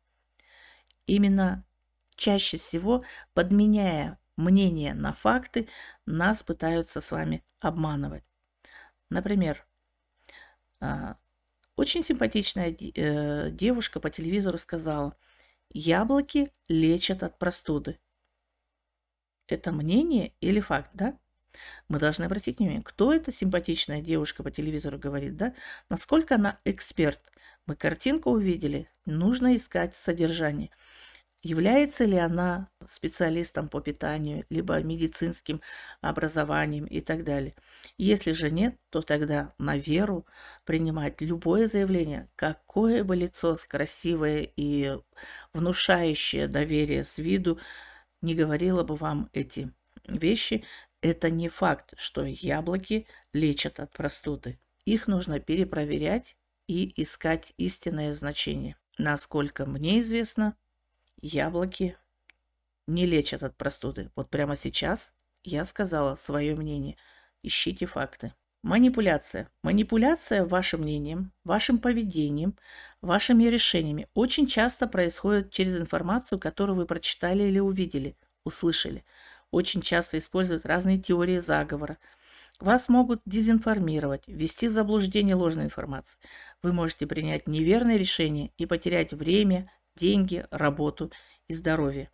Именно 1.07 1.65
чаще 2.15 2.59
всего 2.59 3.03
подменяя 3.35 4.20
мнение 4.41 4.95
на 4.95 5.13
факты, 5.13 5.69
нас 6.07 6.43
пытаются 6.43 7.01
с 7.01 7.11
вами 7.11 7.45
обманывать. 7.61 8.25
Например, 9.11 9.67
а, 10.81 11.17
очень 11.77 12.05
симпатичная 12.05 12.77
э, 12.79 13.51
девушка 13.51 14.01
по 14.01 14.11
телевизору 14.11 14.59
сказала, 14.59 15.17
яблоки 15.71 16.53
лечат 16.69 17.23
от 17.23 17.39
простуды. 17.39 17.99
Это 19.47 19.73
мнение 19.73 20.35
или 20.41 20.61
факт, 20.61 20.91
да? 20.95 21.19
Мы 21.89 21.99
должны 21.99 22.25
обратить 22.25 22.59
внимание, 22.59 22.83
кто 22.83 23.13
эта 23.13 23.33
симпатичная 23.33 24.01
девушка 24.01 24.43
по 24.43 24.51
телевизору 24.51 24.99
говорит, 24.99 25.37
да? 25.37 25.55
Насколько 25.89 26.37
она 26.37 26.61
эксперт. 26.65 27.21
Мы 27.67 27.77
картинку 27.77 28.31
увидели, 28.31 28.89
нужно 29.07 29.57
искать 29.57 29.95
содержание. 29.97 30.71
Является 31.43 32.05
ли 32.05 32.19
она 32.19 32.69
специалистом 32.87 33.69
по 33.69 33.81
питанию, 33.81 34.45
либо 34.51 34.83
медицинским 34.83 35.63
образованием 36.03 36.85
и 36.85 37.01
так 37.01 37.25
далее. 37.25 37.55
Если 37.97 38.33
же 38.33 38.51
нет, 38.51 38.77
то 38.91 39.01
тогда 39.01 39.55
на 39.59 39.79
веру 39.79 40.27
принимать 40.65 41.21
любое 41.21 41.67
заявление, 41.67 42.29
какое 42.37 43.05
бы 43.05 43.17
лицо 43.17 43.57
красивое 43.69 44.51
и 44.55 44.99
внушающее 45.55 46.47
доверие 46.47 47.05
с 47.05 47.19
виду 47.19 47.59
не 48.21 48.35
говорило 48.35 48.83
бы 48.83 48.97
вам 48.97 49.31
эти 49.33 49.73
вещи, 50.07 50.65
это 51.01 51.31
не 51.31 51.49
факт, 51.49 51.95
что 51.97 52.25
яблоки 52.25 53.07
лечат 53.33 53.81
от 53.81 53.93
простуды. 53.93 54.59
Их 54.85 55.07
нужно 55.07 55.41
перепроверять 55.41 56.37
и 56.67 56.93
искать 57.01 57.55
истинное 57.57 58.13
значение. 58.13 58.77
Насколько 58.99 59.65
мне 59.65 60.01
известно, 60.01 60.57
Яблоки 61.23 61.97
не 62.87 63.07
лечат 63.07 63.43
от 63.43 63.57
простуды. 63.57 64.11
Вот 64.17 64.31
прямо 64.31 64.57
сейчас 64.57 65.13
я 65.45 65.65
сказала 65.65 66.15
свое 66.15 66.57
мнение. 66.57 66.97
Ищите 67.43 67.87
факты. 67.87 68.33
Манипуляция. 68.63 69.49
Манипуляция 69.63 70.45
вашим 70.45 70.83
мнением, 70.83 71.33
вашим 71.45 71.79
поведением, 71.79 72.57
вашими 73.01 73.45
решениями 73.45 74.09
очень 74.13 74.47
часто 74.47 74.87
происходит 74.87 75.51
через 75.51 75.77
информацию, 75.77 76.39
которую 76.39 76.77
вы 76.77 76.85
прочитали 76.85 77.45
или 77.45 77.59
увидели, 77.59 78.17
услышали. 78.45 79.05
Очень 79.51 79.81
часто 79.81 80.19
используют 80.19 80.67
разные 80.67 80.99
теории 80.99 81.39
заговора. 81.39 81.97
Вас 82.61 82.91
могут 82.91 83.23
дезинформировать, 83.25 84.25
ввести 84.27 84.69
в 84.69 84.73
заблуждение 84.73 85.35
ложной 85.35 85.65
информации. 85.65 86.19
Вы 86.63 86.73
можете 86.73 87.07
принять 87.07 87.49
неверное 87.49 87.97
решение 87.97 88.53
и 88.59 88.67
потерять 88.67 89.15
время, 89.15 89.71
деньги, 90.01 90.47
работу 90.51 91.13
и 91.47 91.55
здоровье. 91.55 92.11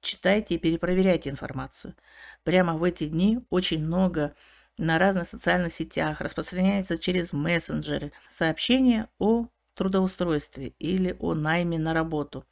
Читайте 0.00 0.54
и 0.54 0.58
перепроверяйте 0.58 1.28
информацию. 1.28 1.94
Прямо 2.42 2.76
в 2.76 2.82
эти 2.82 3.06
дни 3.06 3.40
очень 3.50 3.84
много 3.84 4.34
на 4.78 4.98
разных 4.98 5.28
социальных 5.28 5.74
сетях 5.74 6.22
распространяется 6.22 6.96
через 6.96 7.32
мессенджеры 7.34 8.12
сообщения 8.28 9.08
о 9.18 9.48
трудоустройстве 9.74 10.68
или 10.78 11.14
о 11.20 11.34
найме 11.34 11.78
на 11.78 11.92
работу. 11.92 12.46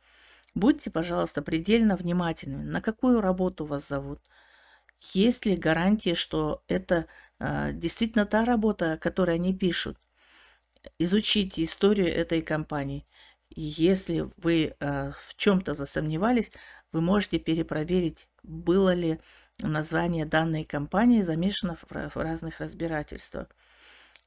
Будьте, 0.55 0.91
пожалуйста, 0.91 1.41
предельно 1.41 1.97
внимательными, 1.97 2.65
на 2.65 2.83
какую 2.83 3.21
работу 3.23 3.65
вас 3.65 3.89
зовут. 3.89 4.21
Есть 5.15 5.47
ли 5.47 5.57
гарантии, 5.57 6.15
что 6.15 6.63
это 6.69 7.07
э, 7.39 7.73
действительно 7.73 8.27
та 8.27 8.45
работа, 8.45 8.93
о 8.93 8.99
которой 8.99 9.37
они 9.37 9.55
пишут? 9.55 9.97
Изучите 10.99 11.63
историю 11.63 12.09
этой 12.15 12.43
компании. 12.43 13.07
Если 13.61 14.25
вы 14.37 14.77
э, 14.79 15.11
в 15.11 15.35
чем-то 15.35 15.75
засомневались, 15.75 16.53
вы 16.93 17.01
можете 17.01 17.41
перепроверить, 17.41 18.29
было 18.45 18.95
ли 18.95 19.19
название 19.59 20.27
данной 20.27 20.63
компании 20.63 21.23
замешано 21.23 21.75
в, 21.75 21.91
в 21.91 22.17
разных 22.17 22.61
разбирательствах. 22.61 23.49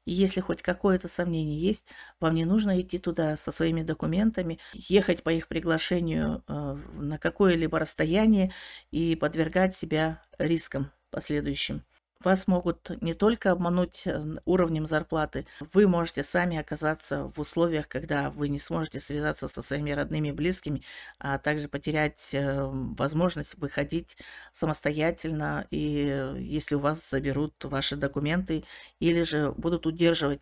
И 0.04 0.12
если 0.12 0.40
хоть 0.40 0.60
какое-то 0.60 1.08
сомнение 1.08 1.58
есть, 1.58 1.86
вам 2.20 2.34
не 2.34 2.44
нужно 2.44 2.78
идти 2.78 2.98
туда 2.98 3.38
со 3.38 3.52
своими 3.52 3.82
документами, 3.82 4.58
ехать 4.74 5.22
по 5.22 5.30
их 5.30 5.48
приглашению 5.48 6.44
э, 6.46 6.52
на 6.92 7.16
какое-либо 7.16 7.78
расстояние 7.78 8.52
и 8.90 9.16
подвергать 9.16 9.74
себя 9.74 10.22
рискам 10.36 10.92
последующим. 11.10 11.84
Вас 12.24 12.46
могут 12.46 12.90
не 13.02 13.14
только 13.14 13.50
обмануть 13.50 14.02
э, 14.06 14.22
уровнем 14.44 14.86
зарплаты, 14.86 15.46
вы 15.72 15.86
можете 15.88 16.22
сами 16.22 16.56
оказаться 16.58 17.30
в 17.34 17.40
условиях, 17.40 17.88
когда 17.88 18.30
вы 18.30 18.48
не 18.48 18.58
сможете 18.58 19.00
связаться 19.00 19.48
со 19.48 19.62
своими 19.62 19.90
родными 19.92 20.28
и 20.28 20.32
близкими, 20.32 20.82
а 21.18 21.38
также 21.38 21.68
потерять 21.68 22.30
э, 22.34 22.62
возможность 22.64 23.54
выходить 23.54 24.18
самостоятельно, 24.52 25.66
и 25.70 26.34
если 26.38 26.74
у 26.74 26.80
вас 26.80 27.08
заберут 27.08 27.54
ваши 27.64 27.96
документы 27.96 28.64
или 29.00 29.22
же 29.22 29.52
будут 29.52 29.86
удерживать. 29.86 30.40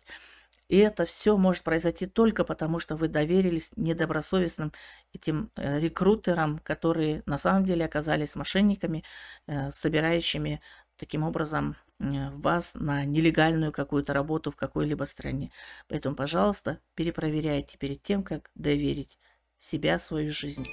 И 0.69 0.77
это 0.77 1.05
все 1.05 1.35
может 1.35 1.63
произойти 1.63 2.05
только 2.05 2.45
потому, 2.45 2.79
что 2.79 2.95
вы 2.95 3.09
доверились 3.09 3.71
недобросовестным 3.75 4.71
этим 5.13 5.51
э, 5.57 5.79
рекрутерам, 5.79 6.59
которые 6.59 7.23
на 7.25 7.37
самом 7.37 7.65
деле 7.65 7.85
оказались 7.85 8.35
мошенниками, 8.35 9.03
собирающими 9.71 10.61
таким 11.01 11.23
образом 11.23 11.75
э, 11.99 12.29
вас 12.29 12.75
на 12.75 13.03
нелегальную 13.05 13.71
какую-то 13.71 14.13
работу 14.13 14.51
в 14.51 14.55
какой-либо 14.55 15.03
стране. 15.05 15.51
Поэтому, 15.87 16.15
пожалуйста, 16.15 16.79
перепроверяйте 16.93 17.77
перед 17.79 18.03
тем, 18.03 18.23
как 18.23 18.51
доверить 18.53 19.17
себя, 19.59 19.97
свою 19.97 20.31
жизнь. 20.31 20.63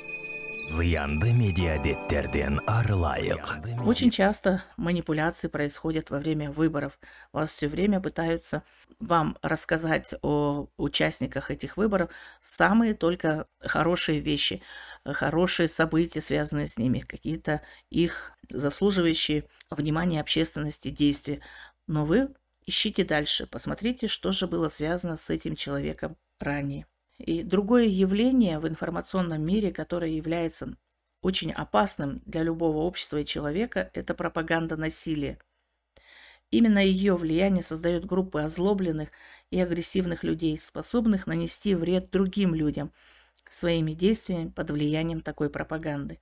Зыянды 0.69 1.33
медиабеттерден 1.33 2.61
арылайық. 2.67 3.85
Очень 3.87 4.11
часто 4.11 4.63
манипуляции 4.77 5.49
происходят 5.49 6.11
во 6.11 6.19
время 6.19 6.51
выборов. 6.51 6.99
Вас 7.33 7.51
все 7.51 7.69
время 7.69 8.01
пытаются 8.01 8.63
вам 9.01 9.39
рассказать 9.41 10.15
о 10.21 10.67
участниках 10.77 11.51
этих 11.51 11.79
выборов 11.79 12.11
самые 12.43 12.93
только 12.93 13.47
хорошие 13.61 14.21
вещи, 14.21 14.61
хорошие 15.05 15.69
события, 15.69 16.21
связанные 16.21 16.67
с 16.67 16.77
ними, 16.77 17.01
какие-то 17.01 17.63
их 17.89 18.33
заслуживающие 18.51 19.45
внимания 19.71 20.21
общественности 20.21 20.91
действия. 20.91 21.41
Но 21.87 22.05
вы 22.05 22.29
ищите 22.67 23.05
дальше, 23.05 23.47
посмотрите, 23.47 24.07
что 24.07 24.33
же 24.33 24.47
было 24.47 24.69
связано 24.69 25.17
с 25.17 25.31
этим 25.31 25.57
человеком 25.57 26.19
ранее. 26.39 26.87
И 27.19 27.43
другое 27.43 27.87
явление 27.87 28.59
в 28.61 28.69
информационном 28.69 29.43
мире, 29.43 29.73
которое 29.73 30.13
является 30.13 30.77
очень 31.21 31.53
опасным 31.53 32.23
для 32.27 32.43
любого 32.43 32.79
общества 32.79 33.19
и 33.19 33.25
человека, 33.25 33.91
это 33.93 34.15
пропаганда 34.15 34.77
насилия. 34.77 35.39
Именно 36.51 36.79
ее 36.79 37.17
влияние 37.17 37.63
создает 37.63 38.07
группы 38.07 38.41
озлобленных 38.41 39.11
и 39.51 39.61
агрессивных 39.61 40.23
людей, 40.23 40.59
способных 40.59 41.27
нанести 41.27 41.75
вред 41.75 42.11
другим 42.11 42.55
людям 42.55 42.93
своими 43.51 43.93
действиями 43.93 44.49
под 44.51 44.71
влиянием 44.71 45.21
такой 45.21 45.51
пропаганды. 45.51 46.21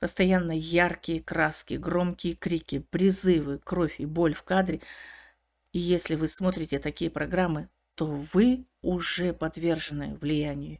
Постоянно 0.00 0.52
яркие 0.52 1.22
краски, 1.22 1.74
громкие 1.74 2.34
крики, 2.34 2.80
призывы, 2.90 3.58
кровь 3.58 4.00
и 4.00 4.06
боль 4.06 4.34
в 4.34 4.42
кадре. 4.42 4.80
И 5.72 5.78
если 5.78 6.14
вы 6.14 6.28
смотрите 6.28 6.78
такие 6.78 7.10
программы, 7.10 7.68
то 7.98 8.06
вы 8.06 8.64
уже 8.80 9.32
подвержены 9.32 10.16
влиянию. 10.20 10.78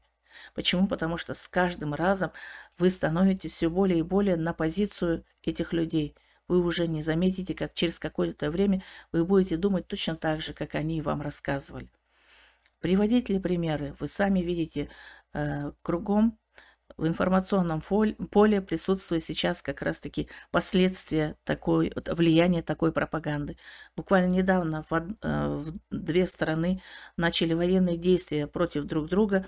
Почему? 0.54 0.86
Потому 0.86 1.16
что 1.16 1.34
с 1.34 1.48
каждым 1.48 1.92
разом 1.92 2.30
вы 2.78 2.90
становитесь 2.90 3.54
все 3.54 3.68
более 3.68 3.98
и 3.98 4.02
более 4.02 4.36
на 4.36 4.52
позицию 4.52 5.24
этих 5.42 5.72
людей. 5.72 6.14
Вы 6.46 6.62
уже 6.62 6.86
не 6.86 7.02
заметите, 7.02 7.54
как 7.54 7.74
через 7.74 7.98
какое-то 7.98 8.52
время 8.52 8.84
вы 9.10 9.24
будете 9.24 9.56
думать 9.56 9.88
точно 9.88 10.14
так 10.14 10.40
же, 10.40 10.54
как 10.54 10.76
они 10.76 11.02
вам 11.02 11.20
рассказывали. 11.20 11.88
Приводить 12.80 13.28
ли 13.28 13.40
примеры? 13.40 13.96
Вы 13.98 14.06
сами 14.06 14.38
видите 14.38 14.88
э, 15.32 15.72
кругом 15.82 16.38
в 16.96 17.06
информационном 17.06 17.80
поле 17.82 18.60
присутствует 18.60 19.24
сейчас 19.24 19.62
как 19.62 19.82
раз-таки 19.82 20.28
последствия 20.50 21.36
такой, 21.44 21.92
влияния 21.94 22.62
такой 22.62 22.92
пропаганды. 22.92 23.56
Буквально 23.96 24.32
недавно 24.32 24.84
в, 24.88 24.94
э, 24.94 25.48
в 25.48 25.74
две 25.90 26.26
стороны 26.26 26.82
начали 27.16 27.54
военные 27.54 27.96
действия 27.96 28.46
против 28.46 28.84
друг 28.84 29.08
друга, 29.08 29.46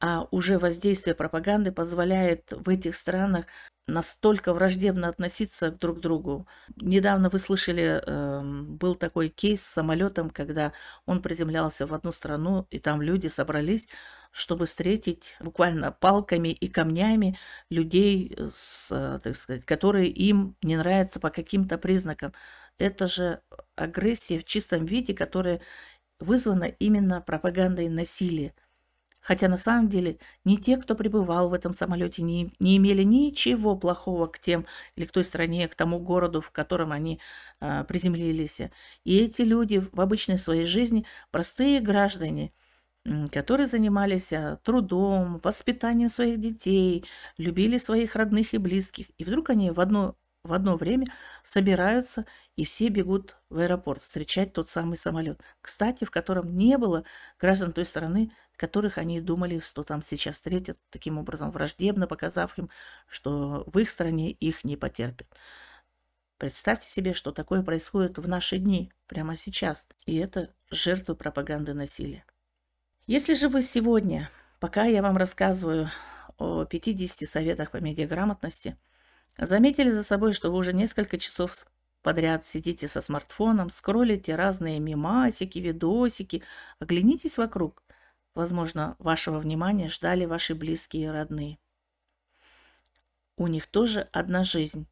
а 0.00 0.26
уже 0.30 0.58
воздействие 0.58 1.14
пропаганды 1.14 1.72
позволяет 1.72 2.52
в 2.52 2.68
этих 2.68 2.96
странах 2.96 3.46
настолько 3.86 4.54
враждебно 4.54 5.08
относиться 5.08 5.70
друг 5.70 5.98
к 5.98 6.00
другу. 6.00 6.46
Недавно 6.76 7.28
вы 7.28 7.38
слышали, 7.38 8.02
э, 8.04 8.42
был 8.42 8.94
такой 8.94 9.28
кейс 9.28 9.62
с 9.62 9.72
самолетом, 9.72 10.30
когда 10.30 10.72
он 11.06 11.20
приземлялся 11.22 11.86
в 11.86 11.94
одну 11.94 12.12
страну, 12.12 12.66
и 12.70 12.78
там 12.78 13.02
люди 13.02 13.26
собрались, 13.26 13.88
чтобы 14.30 14.66
встретить 14.66 15.34
буквально 15.40 15.92
палками 15.92 16.48
и 16.48 16.68
камнями 16.68 17.38
людей, 17.70 18.36
с, 18.54 18.88
так 19.22 19.36
сказать, 19.36 19.64
которые 19.64 20.08
им 20.08 20.56
не 20.62 20.76
нравятся 20.76 21.20
по 21.20 21.30
каким-то 21.30 21.76
признакам. 21.78 22.32
Это 22.78 23.06
же 23.06 23.42
агрессия 23.76 24.38
в 24.38 24.44
чистом 24.44 24.86
виде, 24.86 25.14
которая 25.14 25.60
вызвана 26.20 26.64
именно 26.64 27.20
пропагандой 27.20 27.88
насилия. 27.88 28.54
Хотя 29.22 29.48
на 29.48 29.56
самом 29.56 29.88
деле 29.88 30.18
не 30.44 30.58
те, 30.58 30.76
кто 30.76 30.94
пребывал 30.96 31.48
в 31.48 31.54
этом 31.54 31.72
самолете, 31.74 32.22
не, 32.22 32.52
не 32.58 32.76
имели 32.76 33.04
ничего 33.04 33.76
плохого 33.76 34.26
к 34.26 34.40
тем 34.40 34.66
или 34.96 35.06
к 35.06 35.12
той 35.12 35.24
стране, 35.24 35.68
к 35.68 35.76
тому 35.76 36.00
городу, 36.00 36.40
в 36.40 36.50
котором 36.50 36.92
они 36.92 37.20
а, 37.60 37.84
приземлились. 37.84 38.60
И 39.04 39.18
эти 39.18 39.42
люди 39.42 39.78
в 39.78 40.00
обычной 40.00 40.38
своей 40.38 40.66
жизни 40.66 41.06
простые 41.30 41.80
граждане, 41.80 42.52
которые 43.32 43.66
занимались 43.68 44.32
а, 44.32 44.56
трудом, 44.64 45.38
воспитанием 45.42 46.08
своих 46.08 46.38
детей, 46.40 47.04
любили 47.38 47.78
своих 47.78 48.16
родных 48.16 48.54
и 48.54 48.58
близких. 48.58 49.06
И 49.18 49.24
вдруг 49.24 49.50
они 49.50 49.70
в 49.70 49.80
одно 49.80 50.16
в 50.44 50.52
одно 50.52 50.76
время 50.76 51.06
собираются 51.44 52.26
и 52.56 52.64
все 52.64 52.88
бегут 52.88 53.36
в 53.48 53.58
аэропорт 53.58 54.02
встречать 54.02 54.52
тот 54.52 54.68
самый 54.68 54.98
самолет. 54.98 55.40
Кстати, 55.60 56.04
в 56.04 56.10
котором 56.10 56.56
не 56.56 56.78
было 56.78 57.04
граждан 57.38 57.72
той 57.72 57.84
страны, 57.84 58.32
которых 58.56 58.98
они 58.98 59.20
думали, 59.20 59.60
что 59.60 59.82
там 59.82 60.02
сейчас 60.02 60.36
встретят, 60.36 60.78
таким 60.90 61.18
образом 61.18 61.50
враждебно 61.50 62.06
показав 62.06 62.58
им, 62.58 62.70
что 63.08 63.64
в 63.66 63.78
их 63.78 63.90
стране 63.90 64.30
их 64.30 64.64
не 64.64 64.76
потерпят. 64.76 65.28
Представьте 66.38 66.88
себе, 66.88 67.12
что 67.12 67.30
такое 67.30 67.62
происходит 67.62 68.18
в 68.18 68.28
наши 68.28 68.58
дни, 68.58 68.92
прямо 69.06 69.36
сейчас. 69.36 69.86
И 70.06 70.16
это 70.16 70.52
жертвы 70.70 71.14
пропаганды 71.14 71.72
насилия. 71.72 72.24
Если 73.06 73.34
же 73.34 73.48
вы 73.48 73.62
сегодня, 73.62 74.28
пока 74.58 74.84
я 74.84 75.02
вам 75.02 75.16
рассказываю 75.16 75.88
о 76.38 76.64
50 76.64 77.28
советах 77.28 77.70
по 77.70 77.76
медиаграмотности, 77.76 78.76
Заметили 79.44 79.90
за 79.90 80.04
собой, 80.04 80.34
что 80.34 80.52
вы 80.52 80.58
уже 80.58 80.72
несколько 80.72 81.18
часов 81.18 81.66
подряд 82.00 82.46
сидите 82.46 82.86
со 82.86 83.00
смартфоном, 83.00 83.70
скроллите 83.70 84.36
разные 84.36 84.78
мемасики, 84.78 85.58
видосики, 85.58 86.44
оглянитесь 86.78 87.38
вокруг. 87.38 87.82
Возможно, 88.36 88.94
вашего 89.00 89.40
внимания 89.40 89.88
ждали 89.88 90.26
ваши 90.26 90.54
близкие 90.54 91.06
и 91.06 91.08
родные. 91.08 91.58
У 93.36 93.48
них 93.48 93.66
тоже 93.66 94.08
одна 94.12 94.44
жизнь. 94.44 94.86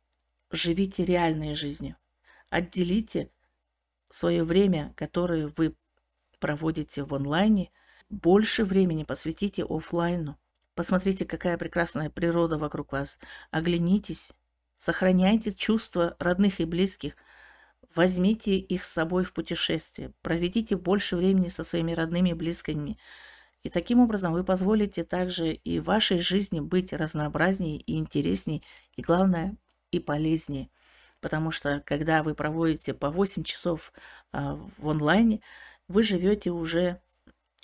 Живите 0.50 1.04
реальной 1.04 1.54
жизнью. 1.54 1.94
Отделите 2.48 3.30
свое 4.08 4.42
время, 4.42 4.92
которое 4.96 5.46
вы 5.56 5.76
проводите 6.40 7.04
в 7.04 7.14
онлайне, 7.14 7.70
больше 8.08 8.64
времени 8.64 9.04
посвятите 9.04 9.62
офлайну. 9.62 10.40
Посмотрите, 10.74 11.24
какая 11.24 11.56
прекрасная 11.56 12.10
природа 12.10 12.58
вокруг 12.58 12.90
вас. 12.90 13.18
Оглянитесь, 13.52 14.32
сохраняйте 14.80 15.52
чувства 15.52 16.16
родных 16.18 16.58
и 16.60 16.64
близких. 16.64 17.14
Возьмите 17.94 18.56
их 18.56 18.82
с 18.82 18.90
собой 18.90 19.24
в 19.24 19.34
путешествие. 19.34 20.12
Проведите 20.22 20.74
больше 20.74 21.16
времени 21.16 21.48
со 21.48 21.64
своими 21.64 21.92
родными 21.92 22.30
и 22.30 22.34
близкими. 22.34 22.98
И 23.62 23.68
таким 23.68 24.00
образом 24.00 24.32
вы 24.32 24.42
позволите 24.42 25.04
также 25.04 25.52
и 25.52 25.80
вашей 25.80 26.18
жизни 26.18 26.60
быть 26.60 26.94
разнообразнее 26.94 27.76
и 27.76 27.98
интереснее, 27.98 28.62
и 28.96 29.02
главное, 29.02 29.54
и 29.90 30.00
полезнее. 30.00 30.70
Потому 31.20 31.50
что 31.50 31.82
когда 31.84 32.22
вы 32.22 32.34
проводите 32.34 32.94
по 32.94 33.10
8 33.10 33.42
часов 33.42 33.92
а, 34.32 34.58
в 34.78 34.88
онлайне, 34.88 35.42
вы 35.88 36.02
живете 36.02 36.52
уже 36.52 37.02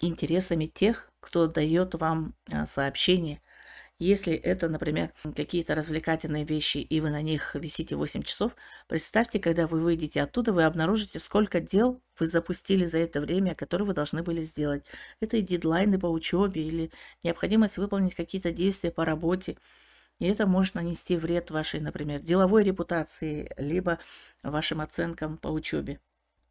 интересами 0.02 0.66
тех, 0.66 1.10
кто 1.20 1.46
дает 1.46 1.94
вам 1.94 2.34
а, 2.52 2.66
сообщение. 2.66 3.40
Если 3.98 4.34
это, 4.34 4.68
например, 4.68 5.14
какие-то 5.34 5.74
развлекательные 5.74 6.44
вещи, 6.44 6.78
и 6.78 7.00
вы 7.00 7.08
на 7.08 7.22
них 7.22 7.54
висите 7.54 7.96
8 7.96 8.22
часов, 8.24 8.54
представьте, 8.88 9.40
когда 9.40 9.66
вы 9.66 9.80
выйдете 9.80 10.20
оттуда, 10.20 10.52
вы 10.52 10.64
обнаружите, 10.64 11.18
сколько 11.18 11.60
дел 11.60 12.02
вы 12.18 12.26
запустили 12.26 12.84
за 12.84 12.98
это 12.98 13.22
время, 13.22 13.54
которые 13.54 13.86
вы 13.86 13.94
должны 13.94 14.22
были 14.22 14.42
сделать. 14.42 14.84
Это 15.20 15.38
и 15.38 15.42
дедлайны 15.42 15.98
по 15.98 16.08
учебе, 16.08 16.62
или 16.62 16.90
необходимость 17.22 17.78
выполнить 17.78 18.14
какие-то 18.14 18.52
действия 18.52 18.90
по 18.90 19.06
работе. 19.06 19.56
И 20.18 20.26
это 20.26 20.46
может 20.46 20.74
нанести 20.74 21.16
вред 21.16 21.50
вашей, 21.50 21.80
например, 21.80 22.20
деловой 22.20 22.64
репутации, 22.64 23.50
либо 23.56 23.98
вашим 24.42 24.82
оценкам 24.82 25.38
по 25.38 25.48
учебе. 25.48 26.00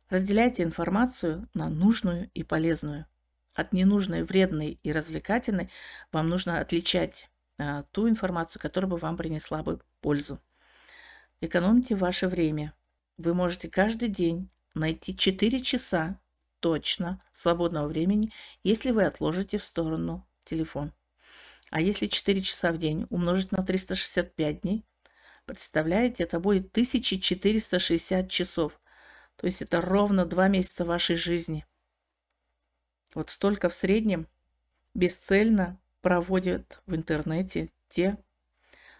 Разделяйте 0.09 0.63
информацию 0.63 1.47
на 1.53 1.69
нужную 1.69 2.31
и 2.33 2.41
полезную. 2.41 3.05
От 3.53 3.71
ненужной, 3.71 4.23
вредной 4.23 4.79
и 4.81 4.91
развлекательной 4.91 5.69
вам 6.11 6.27
нужно 6.27 6.59
отличать 6.59 7.29
а, 7.57 7.83
ту 7.91 8.09
информацию, 8.09 8.61
которая 8.61 8.89
бы 8.89 8.97
вам 8.97 9.17
принесла 9.17 9.63
бы 9.63 9.79
пользу. 10.01 10.41
Экономьте 11.41 11.95
ваше 11.95 12.27
время. 12.27 12.73
вы 13.17 13.33
можете 13.33 13.69
каждый 13.69 14.09
день 14.09 14.49
найти 14.73 15.15
4 15.15 15.61
часа 15.61 16.19
точно 16.59 17.21
свободного 17.33 17.87
времени, 17.87 18.33
если 18.63 18.91
вы 18.91 19.05
отложите 19.05 19.57
в 19.57 19.63
сторону 19.63 20.27
телефон. 20.43 20.93
А 21.69 21.81
если 21.81 22.07
4 22.07 22.41
часа 22.41 22.71
в 22.71 22.77
день 22.77 23.07
умножить 23.09 23.51
на 23.51 23.63
365 23.63 24.61
дней, 24.61 24.85
представляете, 25.45 26.23
это 26.23 26.39
будет 26.39 26.71
1460 26.71 28.29
часов. 28.29 28.79
То 29.37 29.47
есть 29.47 29.61
это 29.61 29.81
ровно 29.81 30.25
2 30.25 30.47
месяца 30.49 30.85
вашей 30.85 31.15
жизни. 31.15 31.65
Вот 33.13 33.29
столько 33.29 33.69
в 33.69 33.73
среднем 33.73 34.27
бесцельно 34.93 35.79
проводят 36.05 36.83
в 36.85 36.93
интернете 36.93 37.71
те 37.89 38.15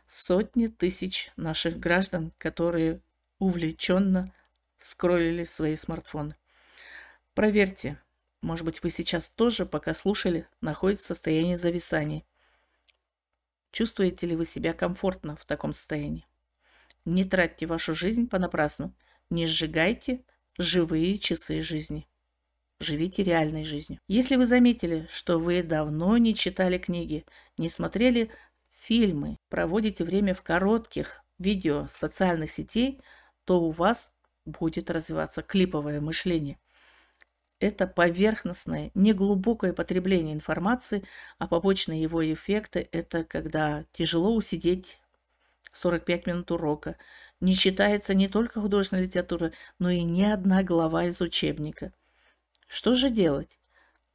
сотни 0.07 0.65
тысяч 0.65 1.31
наших 1.37 1.77
граждан, 1.77 2.33
которые 2.39 2.99
увлеченно 3.37 4.33
скроллили 4.79 5.43
свои 5.43 5.75
смартфоны. 5.75 6.35
Проверьте, 7.35 8.01
может 8.41 8.65
быть, 8.65 8.81
вы 8.81 8.89
сейчас 8.89 9.29
тоже, 9.35 9.67
пока 9.67 9.93
слушали, 9.93 10.47
находитесь 10.61 11.03
в 11.03 11.07
состоянии 11.09 11.57
зависания. 11.57 12.23
Чувствуете 13.71 14.25
ли 14.25 14.35
вы 14.35 14.43
себя 14.43 14.73
комфортно 14.73 15.35
в 15.35 15.45
таком 15.45 15.73
состоянии? 15.73 16.25
Не 17.05 17.23
тратьте 17.23 17.67
вашу 17.67 17.93
жизнь 17.93 18.27
понапрасну. 18.27 18.95
Не 19.29 19.45
сжигайте 19.45 20.25
живые 20.57 21.19
часы 21.19 21.61
жизни. 21.61 22.07
Живите 22.85 23.23
реальной 23.23 23.63
жизнью. 23.63 23.99
Если 24.07 24.35
вы 24.35 24.45
заметили, 24.45 25.07
что 25.11 25.39
вы 25.39 25.63
давно 25.63 26.17
не 26.17 26.35
читали 26.35 26.77
книги, 26.77 27.25
не 27.57 27.67
смотрели 27.67 28.29
фильмы, 28.81 29.37
проводите 29.49 30.03
время 30.03 30.35
в 30.35 30.43
коротких 30.43 31.23
видео 31.39 31.87
социальных 31.89 32.51
сетей, 32.51 33.01
то 33.45 33.59
у 33.59 33.71
вас 33.71 34.11
будет 34.45 34.91
развиваться 34.91 35.41
клиповое 35.41 35.99
мышление 35.99 36.59
это 37.59 37.87
поверхностное, 37.87 38.91
неглубокое 38.93 39.73
потребление 39.73 40.33
информации, 40.33 41.03
а 41.37 41.47
побочные 41.47 42.01
его 42.01 42.21
эффекты– 42.33 42.87
это 42.91 43.23
когда 43.23 43.85
тяжело 43.93 44.35
усидеть 44.35 44.99
45 45.73 46.27
минут 46.27 46.51
урока, 46.51 46.97
не 47.41 47.55
читается 47.55 48.13
не 48.13 48.27
только 48.27 48.61
художественная 48.61 49.03
литература, 49.03 49.51
но 49.79 49.89
и 49.89 50.03
ни 50.03 50.23
одна 50.23 50.63
глава 50.63 51.05
из 51.05 51.21
учебника. 51.21 51.93
Что 52.67 52.95
же 52.95 53.09
делать? 53.09 53.59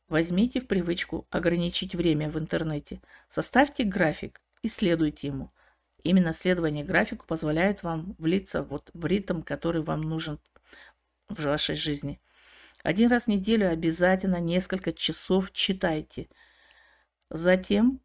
Возьмите 0.08 0.60
в 0.60 0.66
привычку 0.66 1.26
ограничить 1.30 1.94
время 1.94 2.30
в 2.30 2.38
интернете, 2.38 3.00
составьте 3.28 3.84
график 3.84 4.40
и 4.62 4.68
следуйте 4.68 5.28
ему. 5.28 5.52
Именно 6.02 6.32
следование 6.32 6.84
графику 6.84 7.26
позволяет 7.26 7.82
вам 7.82 8.14
влиться 8.18 8.62
вот 8.62 8.90
в 8.94 9.06
ритм, 9.06 9.42
который 9.42 9.82
вам 9.82 10.02
нужен 10.02 10.40
в 11.28 11.44
вашей 11.44 11.76
жизни– 11.76 12.20
один 12.82 13.10
раз 13.10 13.24
в 13.24 13.28
неделю 13.28 13.70
обязательно 13.70 14.40
несколько 14.40 14.92
часов 14.92 15.52
читайте. 15.52 16.28
Затем 17.28 18.00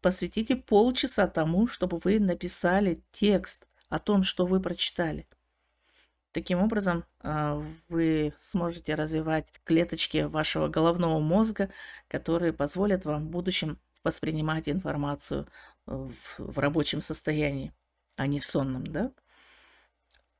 посвятите 0.00 0.56
полчаса 0.56 1.26
тому, 1.26 1.66
чтобы 1.66 1.98
вы 2.02 2.20
написали 2.20 3.02
текст 3.10 3.66
о 3.88 3.98
том, 3.98 4.22
что 4.22 4.46
вы 4.46 4.60
прочитали. 4.60 5.26
Таким 6.32 6.60
образом, 6.60 7.04
а, 7.20 7.62
вы 7.88 8.32
сможете 8.38 8.94
развивать 8.94 9.52
клеточки 9.64 10.24
вашего 10.24 10.68
головного 10.68 11.18
мозга, 11.18 11.70
которые 12.08 12.52
позволят 12.52 13.04
вам 13.04 13.26
в 13.26 13.30
будущем 13.30 13.78
воспринимать 14.04 14.68
информацию 14.68 15.46
э, 15.86 16.08
в, 16.38 16.58
рабочем 16.58 17.02
состоянии, 17.02 17.72
а 18.16 18.26
не 18.26 18.40
в 18.40 18.46
сонном, 18.46 18.86
да? 18.86 19.12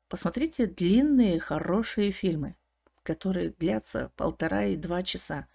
Посмотрите 0.07 0.65
длинные, 0.65 1.39
хорошие 1.39 2.11
фильмы 2.11 2.55
которые 3.03 3.49
длятся 3.49 4.11
полтора 4.15 4.65
и 4.65 4.75
два 4.75 5.03
часа, 5.03 5.47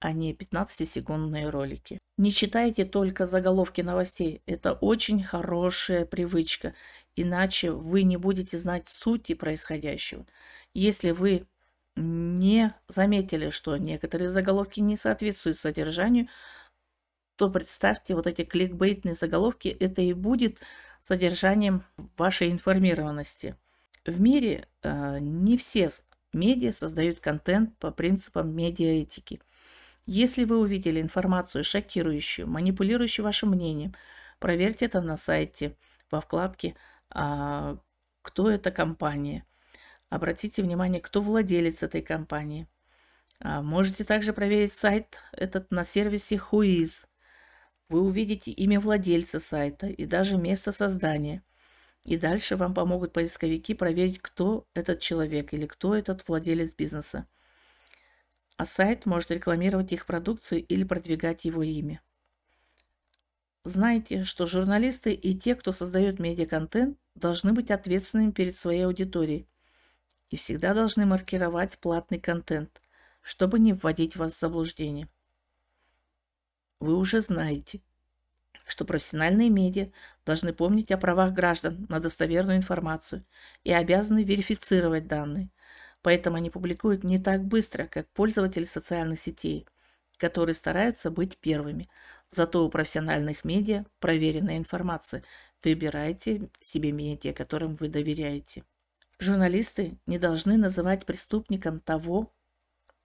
а 0.00 0.12
не 0.12 0.34
15-секундные 0.34 1.48
ролики. 1.48 1.98
Не 2.16 2.32
читайте 2.32 2.84
только 2.84 3.26
заголовки 3.26 3.80
новостей. 3.82 4.42
Это 4.46 4.72
очень 4.72 5.22
хорошая 5.22 6.04
привычка, 6.04 6.74
иначе 7.16 7.70
вы 7.70 8.02
не 8.02 8.16
будете 8.16 8.58
знать 8.58 8.88
сути 8.88 9.34
происходящего. 9.34 10.26
Если 10.74 11.10
вы 11.10 11.46
не 11.96 12.74
заметили, 12.88 13.50
что 13.50 13.76
некоторые 13.76 14.30
заголовки 14.30 14.80
не 14.80 14.96
соответствуют 14.96 15.58
содержанию, 15.58 16.28
то 17.36 17.50
представьте, 17.50 18.14
вот 18.14 18.26
эти 18.26 18.44
кликбейтные 18.44 19.14
заголовки, 19.14 19.68
это 19.68 20.00
и 20.02 20.12
будет 20.12 20.58
содержанием 21.00 21.84
вашей 22.16 22.50
информированности. 22.50 23.56
В 24.06 24.20
мире 24.20 24.68
э, 24.82 25.18
не 25.20 25.56
все 25.56 25.90
Медиа 26.32 26.72
создают 26.72 27.20
контент 27.20 27.76
по 27.78 27.90
принципам 27.90 28.54
медиаэтики. 28.54 29.40
Если 30.06 30.44
вы 30.44 30.58
увидели 30.58 31.00
информацию 31.00 31.62
шокирующую, 31.62 32.48
манипулирующую 32.48 33.24
вашим 33.24 33.50
мнением, 33.50 33.94
проверьте 34.38 34.86
это 34.86 35.00
на 35.00 35.16
сайте 35.16 35.76
во 36.10 36.20
вкладке 36.20 36.74
«Кто 37.12 38.50
эта 38.50 38.70
компания?». 38.70 39.44
Обратите 40.08 40.62
внимание, 40.62 41.00
кто 41.00 41.22
владелец 41.22 41.82
этой 41.82 42.02
компании. 42.02 42.68
А, 43.40 43.62
можете 43.62 44.04
также 44.04 44.32
проверить 44.34 44.72
сайт 44.72 45.20
этот 45.32 45.70
на 45.70 45.84
сервисе 45.84 46.36
Whois. 46.36 47.06
Вы 47.88 48.02
увидите 48.02 48.50
имя 48.50 48.78
владельца 48.78 49.40
сайта 49.40 49.86
и 49.86 50.04
даже 50.04 50.36
место 50.36 50.70
создания– 50.72 51.42
и 52.04 52.16
дальше 52.16 52.56
вам 52.56 52.74
помогут 52.74 53.12
поисковики 53.12 53.74
проверить, 53.74 54.18
кто 54.18 54.66
этот 54.74 55.00
человек 55.00 55.52
или 55.52 55.66
кто 55.66 55.94
этот 55.94 56.26
владелец 56.26 56.74
бизнеса. 56.74 57.28
А 58.56 58.64
сайт 58.64 59.06
может 59.06 59.30
рекламировать 59.30 59.92
их 59.92 60.06
продукцию 60.06 60.64
или 60.64 60.84
продвигать 60.84 61.44
его 61.44 61.62
имя. 61.62 62.02
Знайте, 63.64 64.24
что 64.24 64.46
журналисты 64.46 65.12
и 65.12 65.38
те, 65.38 65.54
кто 65.54 65.70
создает 65.70 66.18
медиаконтент, 66.18 66.98
должны 67.14 67.52
быть 67.52 67.70
ответственными 67.70 68.30
перед 68.30 68.56
своей 68.56 68.86
аудиторией 68.86 69.48
и 70.30 70.36
всегда 70.36 70.74
должны 70.74 71.06
маркировать 71.06 71.78
платный 71.78 72.20
контент, 72.20 72.80
чтобы 73.22 73.58
не 73.58 73.72
вводить 73.72 74.16
вас 74.16 74.34
в 74.34 74.40
заблуждение. 74.40 75.08
Вы 76.80 76.96
уже 76.96 77.20
знаете– 77.20 77.82
что 78.66 78.84
профессиональные 78.84 79.50
медиа 79.50 79.90
должны 80.24 80.52
помнить 80.52 80.90
о 80.92 80.98
правах 80.98 81.32
граждан 81.32 81.86
на 81.88 82.00
достоверную 82.00 82.56
информацию 82.56 83.24
и 83.64 83.72
обязаны 83.72 84.24
верифицировать 84.24 85.06
данные. 85.06 85.50
Поэтому 86.02 86.36
они 86.36 86.50
публикуют 86.50 87.04
не 87.04 87.18
так 87.18 87.44
быстро, 87.44 87.86
как 87.86 88.08
пользователи 88.10 88.64
социальных 88.64 89.20
сетей, 89.20 89.66
которые 90.16 90.54
стараются 90.54 91.10
быть 91.10 91.38
первыми. 91.38 91.88
Зато 92.30 92.64
у 92.64 92.70
профессиональных 92.70 93.44
медиа 93.44 93.84
проверенная 94.00 94.56
информация. 94.56 95.22
Выбирайте 95.64 96.50
себе 96.60 96.92
медиа, 96.92 97.32
которым 97.32 97.74
вы 97.74 97.88
доверяете. 97.88 98.64
Журналисты 99.18 99.98
не 100.06 100.18
должны 100.18 100.56
называть 100.56 101.06
преступником 101.06 101.80
того, 101.80 102.32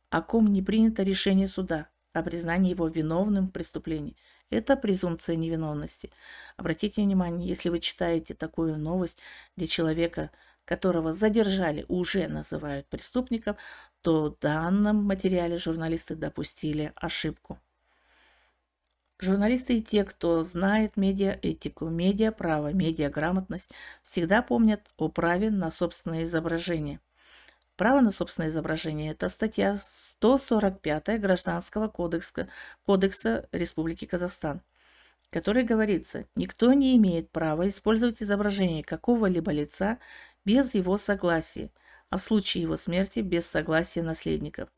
о 0.09 0.21
ком 0.21 0.51
не 0.51 0.61
принято 0.61 1.03
решение 1.03 1.47
суда 1.47 1.89
о 2.13 2.23
признании 2.23 2.71
его 2.71 2.87
виновным 2.87 3.47
в 3.47 3.51
преступлении– 3.51 4.15
это 4.49 4.77
презумпция 4.77 5.35
невиновности. 5.35 6.11
Обратите 6.55 7.01
внимание, 7.01 7.47
если 7.47 7.69
вы 7.69 7.79
читаете 7.79 8.33
такую 8.33 8.77
новость, 8.77 9.17
где 9.55 9.67
человека, 9.67 10.31
которого 10.65 11.13
задержали, 11.13 11.85
уже 11.87 12.27
называют 12.27 12.87
преступником, 12.87 13.57
то 14.01 14.29
в 14.29 14.39
данном 14.39 15.03
материале 15.03 15.57
журналисты 15.57 16.15
допустили 16.15 16.93
ошибку. 16.95 17.59
Журналисты 19.19 19.79
и 19.79 19.81
те, 19.81 20.03
кто 20.03 20.43
знает 20.43 20.95
медиаэтику, 20.95 21.87
медиаправо, 21.87 22.71
медиаграмотность, 22.71 23.71
всегда 24.03 24.43
помнят 24.43 24.81
о 24.97 25.09
праве 25.09 25.49
на 25.49 25.71
собственное 25.71 26.23
изображение. 26.23 26.99
Право 27.77 28.01
на 28.01 28.11
собственное 28.11 28.49
изображение– 28.49 29.11
это 29.13 29.29
статья 29.29 29.77
145 29.77 31.19
Гражданского 31.19 31.87
кодекса, 31.87 32.47
кодекса 32.85 33.49
Республики 33.51 34.05
Казахстан, 34.05 34.61
в 35.27 35.31
которой 35.31 35.63
говорится, 35.63 36.25
никто 36.35 36.73
не 36.73 36.95
имеет 36.95 37.31
права 37.31 37.67
использовать 37.67 38.21
изображение 38.21 38.83
какого-либо 38.83 39.51
лица 39.51 39.97
без 40.45 40.75
его 40.75 40.97
согласия, 40.97 41.71
а 42.11 42.17
в 42.17 42.21
случае 42.21 42.63
его 42.63 42.77
смерти 42.77 43.19
без 43.21 43.47
согласия 43.47 44.03
наследников. 44.03 44.69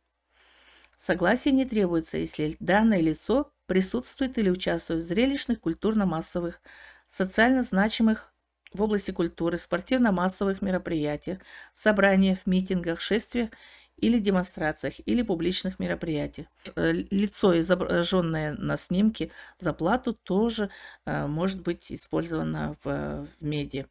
Согласие 0.98 1.54
не 1.54 1.66
требуется, 1.66 2.18
если 2.18 2.56
данное 2.60 3.02
лицо 3.02 3.52
присутствует 3.70 4.38
или 4.38 4.50
участвует 4.50 5.04
в 5.04 5.08
зрелищных, 5.08 5.62
культурно-массовых, 5.62 6.62
социально 7.08 7.62
значимых 7.62 8.34
в 8.74 8.82
области 8.82 9.12
культуры, 9.12 9.58
спортивно-массовых 9.58 10.62
мероприятиях, 10.62 11.40
собраниях, 11.74 12.40
митингах, 12.46 13.00
шествиях 13.00 13.50
или 13.98 14.20
демонстрациях, 14.20 14.96
или 15.06 15.22
публичных 15.22 15.80
мероприятиях. 15.80 16.48
Э, 16.76 16.92
лицо, 16.92 17.60
изображенное 17.60 18.56
на 18.58 18.78
снимке 18.78 19.32
за 19.60 19.74
плату, 19.74 20.14
тоже 20.14 20.70
э, 21.06 21.28
может 21.28 21.62
быть 21.62 21.92
использовано 21.92 22.76
в, 22.84 23.28
в 23.28 23.28
медиа. 23.40 23.86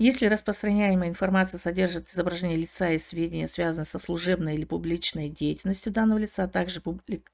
Если 0.00 0.26
распространяемая 0.26 1.08
информация 1.08 1.58
содержит 1.58 2.08
изображение 2.08 2.56
лица 2.56 2.90
и 2.90 3.00
сведения, 3.00 3.48
связанные 3.48 3.84
со 3.84 3.98
служебной 3.98 4.54
или 4.54 4.64
публичной 4.64 5.28
деятельностью 5.28 5.92
данного 5.92 6.18
лица, 6.18 6.44
а 6.44 6.48
также 6.48 6.80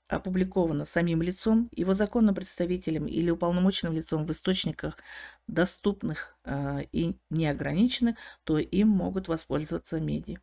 опубликовано 0.09 0.87
самим 0.87 1.20
лицом, 1.20 1.68
его 1.72 1.92
законным 1.92 2.35
представителем 2.35 3.07
или 3.07 3.29
уполномоченным 3.29 3.92
лицом 3.92 4.24
в 4.24 4.33
источниках, 4.33 4.96
доступных 5.46 6.38
э, 6.44 6.85
и 6.90 7.18
неограниченных, 7.29 8.16
то 8.44 8.57
им 8.57 8.88
могут 8.88 9.29
воспользоваться 9.29 10.00
медиа. 10.00 10.38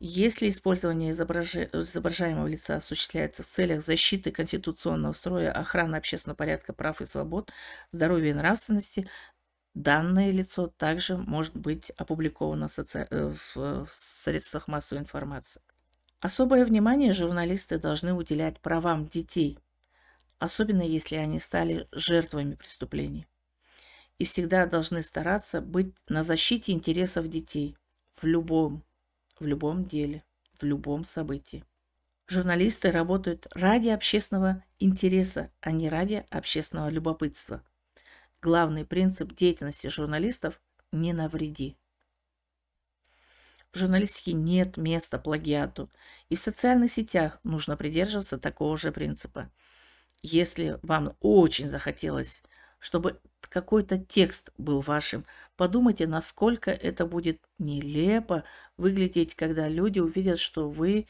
Если 0.00 0.48
использование 0.48 1.12
изображаемого 1.12 2.46
лица 2.46 2.76
осуществляется 2.76 3.42
в 3.42 3.46
целях 3.48 3.82
защиты 3.82 4.32
конституционного 4.32 5.12
строя, 5.12 5.50
охраны 5.52 5.96
общественного 5.96 6.36
порядка, 6.36 6.72
прав 6.72 7.00
и 7.00 7.06
свобод, 7.06 7.52
здоровья 7.90 8.30
и 8.30 8.34
нравственности, 8.34 9.08
Данное 9.74 10.30
лицо 10.30 10.68
также 10.68 11.16
может 11.16 11.56
быть 11.56 11.90
опубликовано 11.90 12.68
в, 12.68 12.72
соци... 12.72 13.08
Э, 13.10 13.34
в 13.56 13.88
средствах 13.90 14.68
массовой 14.68 15.00
информации. 15.02 15.60
Особое 16.20 16.64
внимание 16.64 17.12
журналисты 17.12 17.78
должны 17.78 18.14
уделять 18.14 18.60
правам 18.60 19.08
детей, 19.08 19.58
особенно 20.38 20.82
если 20.82 21.16
они 21.16 21.40
стали 21.40 21.88
жертвами 21.90 22.54
преступлений. 22.54 23.26
И 24.18 24.24
всегда 24.24 24.66
должны 24.66 25.02
стараться 25.02 25.60
быть 25.60 25.92
на 26.08 26.22
защите 26.22 26.70
интересов 26.70 27.28
детей 27.28 27.76
в 28.12 28.24
любом, 28.24 28.84
в 29.40 29.44
любом 29.44 29.86
деле, 29.86 30.22
в 30.60 30.62
любом 30.62 31.04
событии. 31.04 31.64
Журналисты 32.28 32.92
работают 32.92 33.48
ради 33.54 33.88
общественного 33.88 34.62
интереса, 34.78 35.50
а 35.60 35.72
не 35.72 35.88
ради 35.88 36.24
общественного 36.30 36.90
любопытства– 36.90 37.60
Главный 38.44 38.84
принцип 38.84 39.34
деятельности 39.34 39.86
журналистов– 39.86 40.60
не 40.92 41.14
навреди. 41.14 41.78
В 43.72 43.78
журналистике 43.78 44.34
нет 44.34 44.76
места 44.76 45.18
плагиату, 45.18 45.90
и 46.28 46.36
в 46.36 46.40
социальных 46.40 46.92
сетях 46.92 47.40
нужно 47.42 47.78
придерживаться 47.78 48.36
такого 48.36 48.76
же 48.76 48.92
принципа. 48.92 49.50
Если 50.20 50.78
вам 50.82 51.16
очень 51.20 51.70
захотелось, 51.70 52.42
чтобы 52.80 53.18
какой-то 53.40 53.96
текст 53.96 54.50
был 54.58 54.82
вашим, 54.82 55.24
подумайте, 55.56 56.06
насколько 56.06 56.70
это 56.70 57.06
будет 57.06 57.40
нелепо 57.58 58.44
выглядеть, 58.76 59.34
когда 59.34 59.68
люди 59.68 60.00
увидят, 60.00 60.38
что 60.38 60.68
вы 60.68 61.06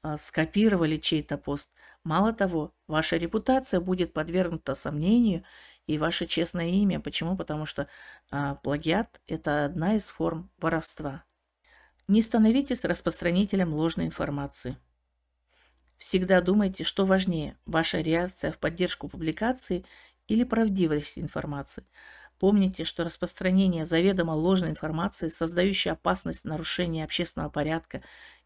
а, 0.00 0.16
скопировали 0.16 0.96
чей-то 0.96 1.36
пост. 1.36 1.70
Мало 2.02 2.32
того, 2.32 2.72
ваша 2.86 3.18
репутация 3.18 3.80
будет 3.80 4.14
подвергнута 4.14 4.74
сомнению, 4.74 5.44
и 5.88 5.96
ваше 5.96 6.26
честное 6.26 6.68
имя. 6.68 7.00
Почему? 7.00 7.36
Потому 7.36 7.66
что 7.66 7.88
а, 8.30 8.56
плагиат– 8.56 9.20
это 9.26 9.64
одна 9.64 9.94
из 9.94 10.06
форм 10.06 10.50
воровства. 10.58 11.24
Не 12.06 12.22
становитесь 12.22 12.84
распространителем 12.84 13.74
ложной 13.74 14.06
информации. 14.06 14.76
Всегда 15.96 16.40
думайте, 16.42 16.84
что 16.84 17.06
важнее– 17.06 17.56
ваша 17.66 18.00
реакция 18.00 18.52
в 18.52 18.58
поддержку 18.58 19.08
публикации 19.08 19.84
или 20.28 20.44
правдивость 20.44 21.18
информации. 21.18 21.84
Помните, 22.38 22.84
что 22.84 23.02
распространение 23.02 23.86
заведомо 23.86 24.32
ложной 24.32 24.70
информации, 24.70 25.28
создающей 25.28 25.90
опасность 25.90 26.44
нарушения 26.44 27.02
общественного 27.02 27.48
порядка 27.48 28.02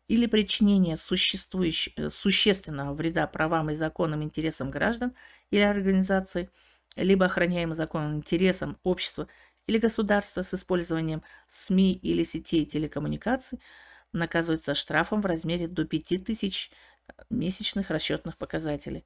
или 0.06 0.26
причинение 0.26 0.94
э, 0.94 2.10
существенного 2.10 2.94
вреда 2.94 3.26
правам 3.26 3.70
и 3.70 3.74
законным 3.74 4.22
интересам 4.22 4.70
граждан 4.70 5.12
или 5.50 5.62
организаций– 5.62 6.48
либо 6.96 7.26
охраняемым 7.26 7.74
законом 7.74 8.16
интересам 8.16 8.78
общества 8.82 9.28
или 9.66 9.78
государства 9.78 10.42
с 10.42 10.54
использованием 10.54 11.22
СМИ 11.48 11.94
или 11.94 12.22
сетей 12.22 12.66
телекоммуникаций, 12.66 13.60
наказывается 14.12 14.74
штрафом 14.74 15.20
в 15.20 15.26
размере 15.26 15.68
до 15.68 15.84
5000 15.84 16.70
э, 17.08 17.12
месячных 17.30 17.90
расчетных 17.90 18.36
показателей, 18.36 19.04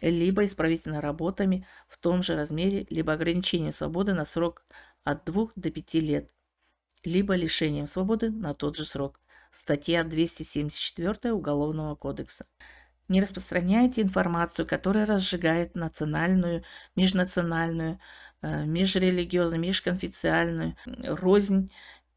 либо 0.00 0.44
исправительными 0.44 1.00
работами 1.00 1.66
в 1.88 1.98
том 1.98 2.22
же 2.22 2.36
размере, 2.36 2.86
либо 2.90 3.12
ограничением 3.12 3.72
свободы 3.72 4.14
на 4.14 4.24
срок 4.24 4.64
от 5.02 5.24
2 5.24 5.48
до 5.56 5.70
5 5.70 5.94
лет, 5.94 6.30
либо 7.04 7.34
лишением 7.34 7.86
свободы 7.86 8.30
на 8.30 8.54
тот 8.54 8.76
же 8.76 8.84
срок. 8.84 9.20
Статья 9.50 10.02
274 10.02 11.32
Уголовного 11.32 11.94
кодекса. 11.94 12.46
Не 13.08 13.20
распространяйте 13.20 14.00
информацию, 14.02 14.66
которая 14.66 15.04
разжигает 15.06 15.74
национальную, 15.74 16.64
межнациональную, 16.96 17.98
э, 18.42 18.64
межрелигиозную, 18.64 19.60
межконфессиональную 19.60 20.76
рознь 20.86 21.70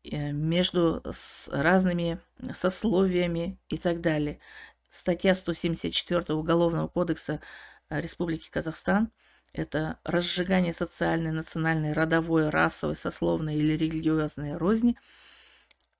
э, 0.03 0.31
между 0.31 1.03
разными 1.51 2.19
сословиями 2.53 3.59
и 3.67 3.77
так 3.77 3.99
далее. 4.01 4.39
Статья 4.89 5.35
174 5.35 6.33
Уголовного 6.33 6.87
кодекса 6.87 7.41
э, 7.89 7.99
Республики 7.99 8.49
Казахстан– 8.49 9.11
это 9.53 9.99
разжигание 10.03 10.73
социальной, 10.73 11.31
национальной, 11.31 11.93
родовой, 11.93 12.49
расовой, 12.49 12.95
сословной 12.95 13.55
или 13.55 13.73
религиозной 13.73 14.55
розни. 14.55 14.97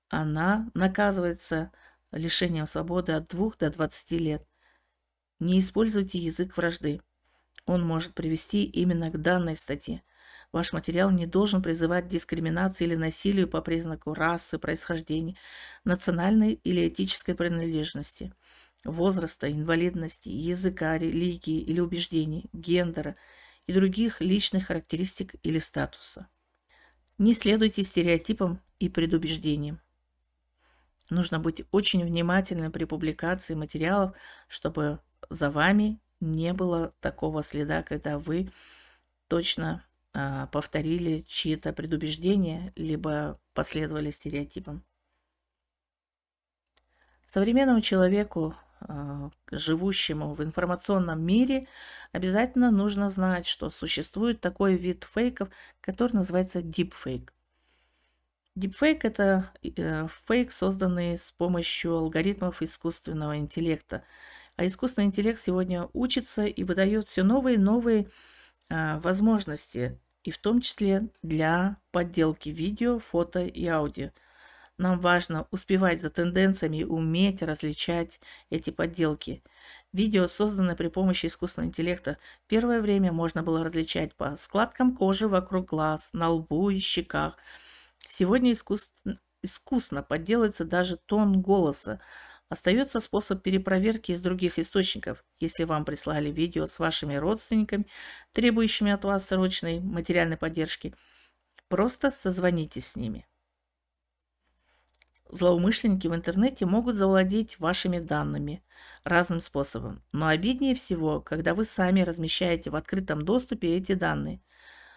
Она 0.08 0.70
наказывается 0.74 1.72
лишением 2.12 2.66
свободы 2.66 3.12
от 3.12 3.28
2 3.28 3.52
до 3.58 3.70
20 3.70 4.10
лет. 4.12 4.46
Не 5.40 5.60
используйте 5.60 6.18
язык 6.18 6.56
вражды. 6.56 7.00
Он 7.64 7.86
может 7.86 8.14
привести 8.14 8.64
именно 8.64 9.10
к 9.10 9.20
данной 9.20 9.54
статье. 9.54 10.02
Ваш 10.50 10.72
материал 10.72 11.10
не 11.10 11.26
должен 11.26 11.62
призывать 11.62 12.08
дискриминации 12.08 12.86
или 12.86 12.96
насилию 12.96 13.46
по 13.46 13.60
признаку 13.60 14.14
расы, 14.14 14.58
происхождения, 14.58 15.36
национальной 15.84 16.54
или 16.54 16.88
этической 16.88 17.34
принадлежности, 17.34 18.32
возраста, 18.84 19.52
инвалидности, 19.52 20.30
языка, 20.30 20.96
религии 20.96 21.60
или 21.60 21.80
убеждений, 21.80 22.48
гендера 22.52 23.14
и 23.66 23.72
других 23.72 24.20
личных 24.20 24.68
характеристик 24.68 25.34
или 25.42 25.58
статуса. 25.58 26.28
Не 27.18 27.34
следуйте 27.34 27.82
стереотипам 27.82 28.60
и 28.78 28.88
предубеждениям. 28.88 29.80
Нужно 31.10 31.38
быть 31.38 31.62
очень 31.70 32.04
внимательным 32.04 32.72
при 32.72 32.84
публикации 32.84 33.54
материалов, 33.54 34.16
чтобы 34.46 35.00
за 35.30 35.50
вами 35.50 36.00
не 36.20 36.52
было 36.52 36.94
такого 37.00 37.42
следа, 37.42 37.82
когда 37.82 38.18
вы 38.18 38.50
точно 39.28 39.84
а, 40.14 40.46
повторили 40.46 41.24
чьи-то 41.28 41.72
предубеждения, 41.72 42.72
либо 42.76 43.38
последовали 43.54 44.10
стереотипам. 44.10 44.82
Современному 47.26 47.82
человеку, 47.82 48.54
а, 48.80 49.30
живущему 49.50 50.32
в 50.32 50.42
информационном 50.42 51.22
мире, 51.22 51.68
обязательно 52.12 52.70
нужно 52.70 53.10
знать, 53.10 53.46
что 53.46 53.70
существует 53.70 54.40
такой 54.40 54.76
вид 54.76 55.04
фейков, 55.04 55.50
который 55.80 56.14
называется 56.14 56.60
deepfake. 56.60 57.28
Deepfake– 58.56 59.00
это 59.04 59.52
э, 59.62 60.08
фейк, 60.26 60.50
созданный 60.50 61.16
с 61.16 61.30
помощью 61.30 61.94
алгоритмов 61.94 62.60
искусственного 62.60 63.36
интеллекта– 63.36 64.02
а 64.58 64.66
искусственный 64.66 65.06
интеллект 65.06 65.40
сегодня 65.40 65.88
учится 65.92 66.44
и 66.44 66.64
выдает 66.64 67.06
все 67.06 67.22
новые 67.22 67.54
и 67.54 67.58
новые 67.58 68.10
а, 68.68 68.98
возможности, 68.98 70.00
и 70.24 70.32
в 70.32 70.38
том 70.38 70.60
числе 70.60 71.10
для 71.22 71.76
подделки 71.92 72.48
видео, 72.48 72.98
фото 72.98 73.44
и 73.44 73.66
аудио. 73.66 74.10
Нам 74.76 74.98
важно 74.98 75.46
успевать 75.52 76.00
за 76.00 76.10
тенденциями 76.10 76.82
уметь 76.82 77.40
различать 77.40 78.20
эти 78.50 78.70
подделки. 78.70 79.44
Видео, 79.92 80.26
созданное 80.26 80.74
при 80.74 80.88
помощи 80.88 81.26
искусственного 81.26 81.68
интеллекта, 81.68 82.18
первое 82.48 82.80
время 82.80 83.12
можно 83.12 83.44
было 83.44 83.62
различать 83.62 84.16
по 84.16 84.34
складкам 84.34 84.96
кожи 84.96 85.28
вокруг 85.28 85.66
глаз, 85.66 86.10
на 86.12 86.30
лбу 86.30 86.70
и 86.70 86.80
щеках. 86.80 87.36
Сегодня 88.08 88.50
искус... 88.50 88.90
искусно 89.40 90.02
подделывается 90.02 90.64
даже 90.64 90.96
тон 90.96 91.42
голоса, 91.42 92.00
Остается 92.48 93.00
способ 93.00 93.42
перепроверки 93.42 94.12
из 94.12 94.22
других 94.22 94.58
источников. 94.58 95.22
Если 95.38 95.64
вам 95.64 95.84
прислали 95.84 96.30
видео 96.30 96.66
с 96.66 96.78
вашими 96.78 97.14
родственниками, 97.14 97.86
требующими 98.32 98.90
от 98.90 99.04
вас 99.04 99.26
срочной 99.26 99.80
материальной 99.80 100.38
поддержки, 100.38 100.94
просто 101.68 102.10
созвонитесь 102.10 102.88
с 102.88 102.96
ними. 102.96 103.26
Злоумышленники 105.30 106.08
в 106.08 106.14
интернете 106.14 106.64
могут 106.64 106.96
завладеть 106.96 107.58
вашими 107.58 107.98
данными 107.98 108.62
разным 109.04 109.40
способом, 109.40 110.02
но 110.12 110.28
обиднее 110.28 110.74
всего, 110.74 111.20
когда 111.20 111.54
вы 111.54 111.64
сами 111.64 112.00
размещаете 112.00 112.70
в 112.70 112.76
открытом 112.76 113.26
доступе 113.26 113.76
эти 113.76 113.92
данные. 113.92 114.40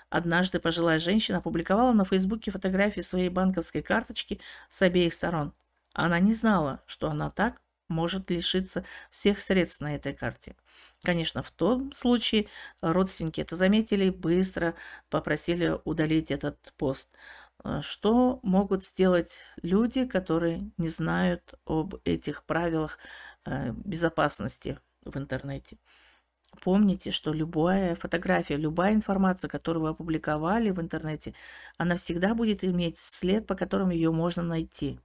Однажды 0.09 0.59
пожилая 0.59 0.99
женщина 0.99 1.39
опубликовала 1.39 1.91
на 1.91 2.05
Фейсбуке 2.05 2.51
фотографии 2.51 3.01
своей 3.01 3.28
банковской 3.28 3.82
карточки 3.82 4.39
с 4.69 4.82
обеих 4.82 5.13
сторон. 5.13 5.53
Она 5.93 6.19
не 6.19 6.33
знала, 6.33 6.81
что 6.85 7.09
она 7.09 7.29
так 7.29 7.61
может 7.89 8.29
лишиться 8.31 8.85
всех 9.09 9.41
средств 9.41 9.81
на 9.81 9.95
этой 9.95 10.13
карте. 10.13 10.55
Конечно, 11.03 11.43
в 11.43 11.51
том 11.51 11.91
случае 11.91 12.47
родственники 12.81 13.41
это 13.41 13.55
заметили, 13.55 14.09
быстро 14.09 14.75
попросили 15.09 15.77
удалить 15.83 16.31
этот 16.31 16.73
пост. 16.77 17.09
Э, 17.63 17.81
что 17.81 18.39
могут 18.43 18.85
сделать 18.85 19.41
люди, 19.61 20.05
которые 20.05 20.71
не 20.77 20.89
знают 20.89 21.55
об 21.65 21.95
этих 22.05 22.45
правилах 22.45 22.99
э, 23.45 23.71
безопасности 23.73 24.79
в 25.03 25.17
интернете? 25.17 25.77
Помните, 26.61 27.11
что 27.11 27.33
любая 27.33 27.95
фотография, 27.95 28.57
любая 28.57 28.93
информация, 28.93 29.49
которую 29.49 29.83
вы 29.83 29.89
опубликовали 29.89 30.69
в 30.71 30.81
интернете, 30.81 31.33
она 31.77 31.95
всегда 31.95 32.35
будет 32.35 32.63
иметь 32.63 32.97
след, 32.99 33.47
по 33.47 33.55
которому 33.55 33.91
ее 33.91 34.11
можно 34.11 34.43
найти. 34.43 34.99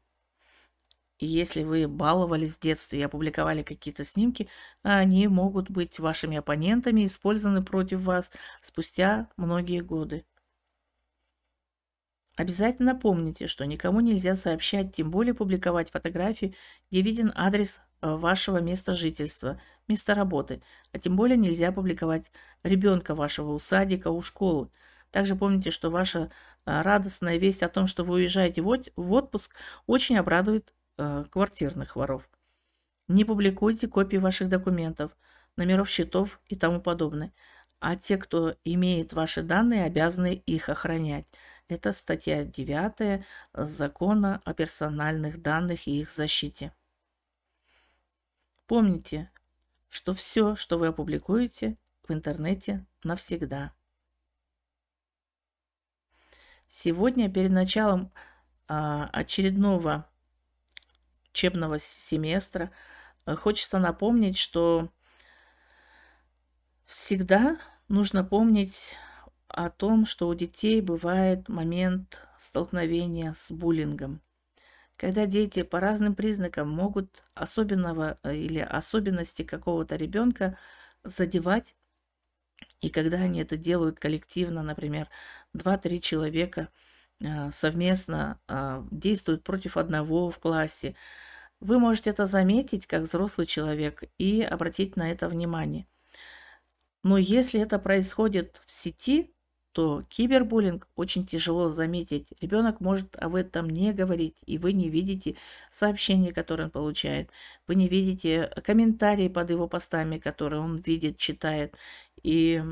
Если 1.18 1.62
вы 1.62 1.88
баловались 1.88 2.56
в 2.56 2.60
детстве 2.60 3.00
и 3.00 3.02
опубликовали 3.02 3.62
какие-то 3.62 4.04
снимки, 4.04 4.48
они 4.82 5.28
могут 5.28 5.70
быть 5.70 5.98
вашими 5.98 6.36
оппонентами, 6.36 7.06
использованы 7.06 7.64
против 7.64 8.00
вас 8.00 8.30
спустя 8.62 9.28
многие 9.38 9.80
годы. 9.80 10.26
Обязательно 12.36 12.94
помните, 12.94 13.46
что 13.46 13.64
никому 13.64 14.00
нельзя 14.00 14.36
сообщать, 14.36 14.94
тем 14.94 15.10
более 15.10 15.32
публиковать 15.32 15.90
фотографии, 15.90 16.54
где 16.90 17.00
виден 17.00 17.32
адрес 17.34 17.80
э, 18.02 18.14
вашего 18.14 18.58
места 18.58 18.92
жительства, 18.92 19.58
места 19.88 20.12
работы, 20.12 20.62
а 20.92 20.98
тем 20.98 21.16
более 21.16 21.38
нельзя 21.38 21.72
публиковать 21.72 22.30
ребенка 22.62 23.14
вашего 23.14 23.52
у 23.52 23.58
садика, 23.58 24.08
у 24.08 24.20
школы. 24.20 24.68
Также 25.10 25.34
помните, 25.34 25.70
что 25.70 25.88
ваша 25.88 26.30
э, 26.66 26.82
радостная 26.82 27.38
весть 27.38 27.62
о 27.62 27.70
том, 27.70 27.86
что 27.86 28.04
вы 28.04 28.16
уезжаете 28.16 28.60
в 28.60 29.12
отпуск, 29.14 29.56
очень 29.86 30.18
обрадует 30.18 30.74
э, 30.98 31.24
квартирных 31.30 31.96
воров. 31.96 32.28
Не 33.08 33.24
публикуйте 33.24 33.88
копии 33.88 34.16
ваших 34.16 34.48
документов, 34.48 35.16
номеров 35.56 35.88
счетов 35.88 36.40
и 36.48 36.56
тому 36.56 36.80
подобное. 36.80 37.32
А 37.78 37.96
те, 37.96 38.16
кто 38.16 38.56
имеет 38.64 39.12
ваши 39.12 39.42
данные, 39.42 39.84
обязаны 39.84 40.42
их 40.46 40.68
охранять. 40.68 41.26
Это 41.68 41.92
статья 41.92 42.44
9 42.44 43.24
Закона 43.52 44.40
о 44.44 44.54
персональных 44.54 45.42
данных 45.42 45.86
и 45.86 46.00
их 46.00 46.10
защите. 46.10 46.72
Помните, 48.66 49.30
что 49.88 50.14
все, 50.14 50.56
что 50.56 50.78
вы 50.78 50.88
опубликуете 50.88 51.76
в 52.08 52.12
интернете, 52.12 52.84
навсегда. 53.04 53.72
Сегодня 56.68 57.30
перед 57.30 57.52
началом 57.52 58.12
а, 58.68 59.08
очередного 59.12 60.08
учебного 61.36 61.78
семестра 61.78 62.70
э, 63.26 63.36
хочется 63.36 63.78
напомнить, 63.78 64.38
что 64.38 64.88
всегда 66.86 67.58
нужно 67.88 68.24
помнить 68.24 68.96
о 69.48 69.68
том, 69.68 70.06
что 70.06 70.28
у 70.28 70.34
детей 70.34 70.80
бывает 70.80 71.48
момент 71.50 72.26
столкновения 72.38 73.34
с 73.36 73.50
буллингом. 73.50 74.22
Когда 74.96 75.26
дети 75.26 75.62
по 75.62 75.78
разным 75.78 76.14
признакам 76.14 76.70
могут 76.70 77.22
особенного 77.34 78.18
э, 78.22 78.34
или 78.34 78.60
особенности 78.60 79.42
какого-то 79.42 79.96
ребенка 79.96 80.56
задевать, 81.04 81.76
и 82.80 82.88
когда 82.88 83.18
они 83.18 83.40
это 83.40 83.58
делают 83.58 83.98
коллективно, 83.98 84.62
например, 84.62 85.10
2-3 85.54 86.00
человека 86.00 86.70
совместно 87.52 88.40
э, 88.48 88.82
действуют 88.90 89.42
против 89.42 89.76
одного 89.76 90.30
в 90.30 90.38
классе, 90.38 90.94
вы 91.60 91.78
можете 91.78 92.10
это 92.10 92.26
заметить 92.26 92.86
как 92.86 93.02
взрослый 93.02 93.46
человек 93.46 94.04
и 94.18 94.42
обратить 94.42 94.96
на 94.96 95.10
это 95.10 95.28
внимание. 95.28 95.86
Но 97.02 97.18
если 97.18 97.60
это 97.60 97.78
происходит 97.78 98.60
в 98.66 98.72
сети, 98.72 99.32
то 99.72 100.02
кибербуллинг 100.08 100.88
очень 100.96 101.26
тяжело 101.26 101.68
заметить. 101.68 102.28
Ребенок 102.40 102.80
может 102.80 103.14
об 103.16 103.34
этом 103.34 103.68
не 103.68 103.92
говорить, 103.92 104.38
и 104.46 104.58
вы 104.58 104.72
не 104.72 104.88
видите 104.88 105.36
сообщения, 105.70 106.32
которые 106.32 106.66
он 106.66 106.70
получает. 106.70 107.30
Вы 107.66 107.74
не 107.74 107.86
видите 107.86 108.50
комментарии 108.64 109.28
под 109.28 109.50
его 109.50 109.68
постами, 109.68 110.18
которые 110.18 110.62
он 110.62 110.78
видит, 110.78 111.18
читает. 111.18 111.76
И 112.22 112.62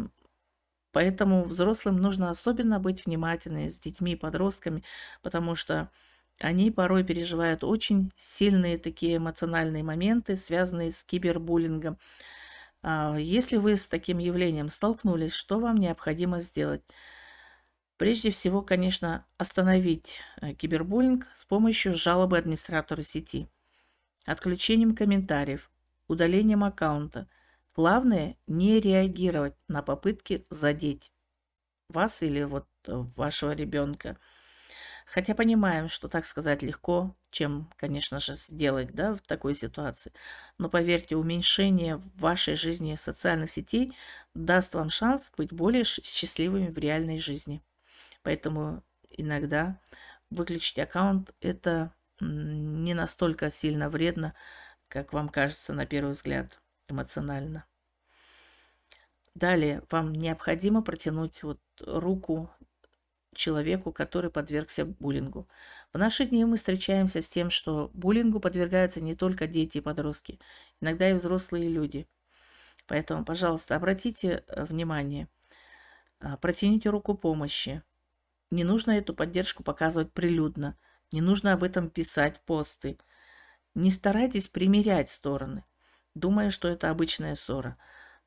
поэтому 0.95 1.45
взрослым 1.45 1.97
нужно 1.97 2.31
особенно 2.31 2.79
быть 2.79 3.05
внимательными 3.05 3.69
с 3.69 3.79
детьми 3.79 4.13
и 4.13 4.17
подростками, 4.17 4.85
потому 5.23 5.57
что 5.57 5.91
они 6.39 6.71
порой 6.71 7.03
переживают 7.05 7.65
очень 7.65 8.13
сильные 8.17 8.79
такие 8.79 9.17
эмоциональные 9.17 9.83
моменты, 9.83 10.37
связанные 10.37 10.93
с 10.93 11.03
кибербуллингом. 11.03 11.99
А, 12.83 13.17
если 13.17 13.57
вы 13.57 13.77
с 13.77 13.89
таким 13.89 14.19
явлением 14.19 14.69
столкнулись, 14.71 15.33
что 15.35 15.59
вам 15.59 15.77
необходимо 15.79 16.39
сделать? 16.39 16.83
Прежде 17.97 18.31
всего, 18.31 18.63
конечно, 18.63 19.27
остановить 19.37 20.21
э, 20.41 20.53
кибербуллинг 20.55 21.27
с 21.35 21.45
помощью 21.45 21.95
жалобы 21.95 22.39
администратора 22.39 23.03
сети, 23.03 23.49
отключением 24.27 24.95
комментариев, 24.95 25.71
удалением 26.07 26.63
аккаунта. 26.63 27.29
Главное 27.75 28.37
не 28.47 28.81
реагировать 28.81 29.57
на 29.67 29.83
попытки 29.83 30.45
задеть 30.49 31.11
вас 31.89 32.23
или 32.23 32.45
вот 32.45 32.69
э, 32.87 32.93
вашего 33.17 33.53
ребенка. 33.53 34.17
Хотя 35.07 35.35
понимаем, 35.35 35.89
что 35.89 36.09
так 36.09 36.25
сказать 36.25 36.63
легко, 36.63 37.17
чем, 37.31 37.71
конечно 37.77 38.21
же, 38.21 38.37
сделать 38.37 38.93
да, 38.93 39.15
в 39.15 39.21
такой 39.21 39.55
ситуации. 39.55 40.13
Но 40.57 40.69
поверьте, 40.71 41.17
уменьшение 41.17 41.97
в 41.97 42.17
вашей 42.17 42.55
жизни 42.55 42.97
социальных 42.97 43.51
сетей 43.51 43.93
даст 44.35 44.75
вам 44.75 44.89
шанс 44.89 45.31
быть 45.37 45.53
более 45.53 45.85
счастливыми 45.85 46.69
в 46.69 46.79
реальной 46.79 47.19
жизни. 47.19 47.63
Поэтому 48.23 48.83
иногда 49.11 49.81
выключить 50.31 50.79
аккаунт 50.79 51.35
это 51.41 51.93
не 52.21 52.95
настолько 52.95 53.51
сильно 53.51 53.91
вредно, 53.91 54.35
как 54.89 55.13
вам 55.13 55.29
кажется 55.29 55.73
на 55.73 55.87
первый 55.87 56.13
взгляд 56.13 56.61
эмоционально. 56.89 57.65
Далее 59.35 59.83
вам 59.91 60.13
необходимо 60.13 60.83
протянуть 60.83 61.43
вот 61.43 61.61
руку 61.81 62.51
человеку, 63.35 63.93
который 63.93 64.31
подвергся 64.31 64.85
буллингу. 64.85 65.49
В 65.93 65.99
наши 65.99 66.25
дни 66.25 66.45
мы 66.45 66.57
встречаемся 66.57 67.21
с 67.21 67.29
тем, 67.29 67.51
что 67.51 67.91
буллингу 67.93 68.41
подвергаются 68.41 69.01
не 69.01 69.15
только 69.15 69.47
дети 69.47 69.79
и 69.79 69.81
подростки, 69.81 70.39
иногда 70.81 71.11
и 71.11 71.15
взрослые 71.15 71.69
люди. 71.69 72.07
Поэтому, 72.87 73.25
пожалуйста, 73.25 73.77
обратите 73.77 74.45
э, 74.47 74.65
внимание, 74.65 75.29
а, 76.21 76.37
протяните 76.37 76.91
руку 76.91 77.15
помощи. 77.15 77.83
Не 78.51 78.65
нужно 78.65 78.93
эту 78.93 79.15
поддержку 79.15 79.63
показывать 79.63 80.13
прилюдно, 80.13 80.79
не 81.11 81.21
нужно 81.21 81.53
об 81.53 81.63
этом 81.65 81.91
писать 81.91 82.41
посты. 82.45 82.99
Не 83.75 83.91
старайтесь 83.91 84.49
примерять 84.49 85.11
стороны, 85.11 85.65
думая, 86.15 86.51
что 86.51 86.69
это 86.69 86.91
обычная 86.91 87.35
ссора. 87.35 87.77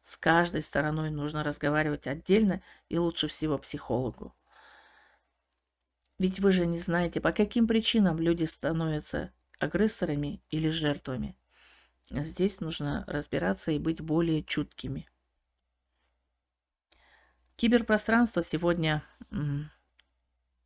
С 0.04 0.18
каждой 0.18 0.62
стороной 0.62 1.10
нужно 1.10 1.44
разговаривать 1.44 2.08
отдельно 2.08 2.62
и 2.90 2.98
лучше 2.98 3.28
всего 3.28 3.58
психологу. 3.58 4.36
Ведь 6.20 6.40
вы 6.40 6.52
же 6.52 6.66
не 6.66 6.78
знаете, 6.78 7.22
по 7.22 7.32
каким 7.32 7.68
причинам 7.68 8.20
люди 8.20 8.46
становятся 8.46 9.32
агрессорами 9.60 10.42
или 10.50 10.70
жертвами. 10.70 11.38
Здесь 12.10 12.62
нужно 12.62 13.04
разбираться 13.08 13.72
и 13.72 13.80
быть 13.80 14.02
более 14.02 14.44
чуткими. 14.44 15.10
Киберпространство 17.58 18.44
сегодня 18.44 19.04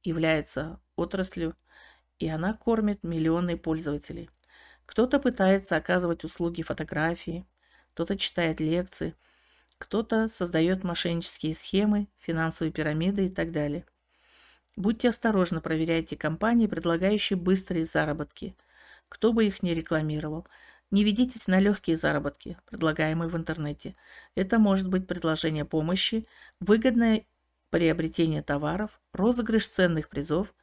является 0.03 0.79
отраслью, 0.95 1.55
и 2.19 2.27
она 2.27 2.53
кормит 2.53 3.03
миллионы 3.03 3.57
пользователей. 3.57 4.29
Кто-то 4.91 5.19
пытается 5.19 5.77
оказывать 5.77 6.25
услуги 6.25 6.63
фотографии, 6.63 7.47
кто-то 7.93 8.17
читает 8.17 8.59
лекции, 8.59 9.15
кто-то 9.77 10.27
создает 10.27 10.83
мошеннические 10.83 11.55
схемы, 11.55 12.09
финансовые 12.19 12.73
пирамиды 12.73 13.27
и 13.27 13.29
так 13.29 13.53
далее. 13.53 13.85
Будьте 14.75 15.07
осторожны, 15.07 15.61
проверяйте 15.61 16.17
компании, 16.17 16.67
предлагающие 16.67 17.39
быстрые 17.39 17.85
заработки. 17.85 18.57
Кто 19.07 19.31
бы 19.31 19.45
их 19.45 19.63
ни 19.63 19.69
рекламировал. 19.69 20.45
Не 20.91 21.05
ведитесь 21.05 21.47
на 21.47 21.61
легкие 21.61 21.95
заработки, 21.95 22.57
предлагаемые 22.65 23.29
в 23.29 23.37
интернете. 23.37 23.95
Это 24.35 24.59
может 24.59 24.89
быть 24.89 25.07
предложение 25.07 25.63
помощи, 25.63 26.27
выгодное 26.59 27.25
приобретение 27.69 28.43
товаров, 28.43 28.99
розыгрыш 29.13 29.69
ценных 29.69 30.09
призов. 30.09 30.53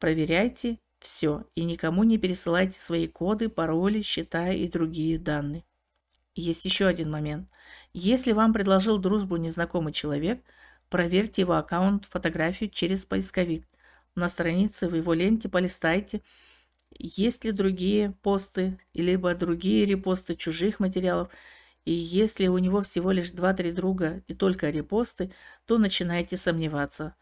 Проверяйте 0.00 0.80
все 1.04 1.44
и 1.54 1.64
никому 1.64 2.04
не 2.04 2.18
пересылайте 2.18 2.78
свои 2.80 3.06
коды, 3.06 3.48
пароли, 3.48 4.02
счета 4.02 4.50
и 4.52 4.68
другие 4.68 5.18
данные. 5.18 5.64
Есть 6.34 6.64
еще 6.64 6.86
один 6.86 7.10
момент. 7.10 7.48
Если 7.92 8.32
вам 8.32 8.52
предложил 8.52 8.98
дружбу 8.98 9.36
незнакомый 9.36 9.92
человек– 9.92 10.42
Проверьте 10.94 11.42
его 11.42 11.54
аккаунт, 11.54 12.04
фотографию 12.04 12.70
через 12.70 13.04
поисковик. 13.04 13.66
На 14.14 14.28
странице 14.28 14.88
в 14.88 14.94
его 14.94 15.12
ленте 15.12 15.48
полистайте, 15.48 16.22
есть 16.96 17.44
ли 17.44 17.50
другие 17.50 18.12
посты, 18.22 18.78
либо 18.92 19.34
другие 19.34 19.86
репосты 19.86 20.36
чужих 20.36 20.78
материалов. 20.78 21.32
И 21.84 21.92
если 21.92 22.46
у 22.46 22.58
него 22.58 22.80
всего 22.80 23.10
лишь 23.10 23.32
2-3 23.32 23.72
друга 23.72 24.22
и 24.28 24.34
только 24.34 24.70
репосты, 24.70 25.32
то 25.66 25.78
начинайте 25.78 26.36
сомневаться 26.36 27.16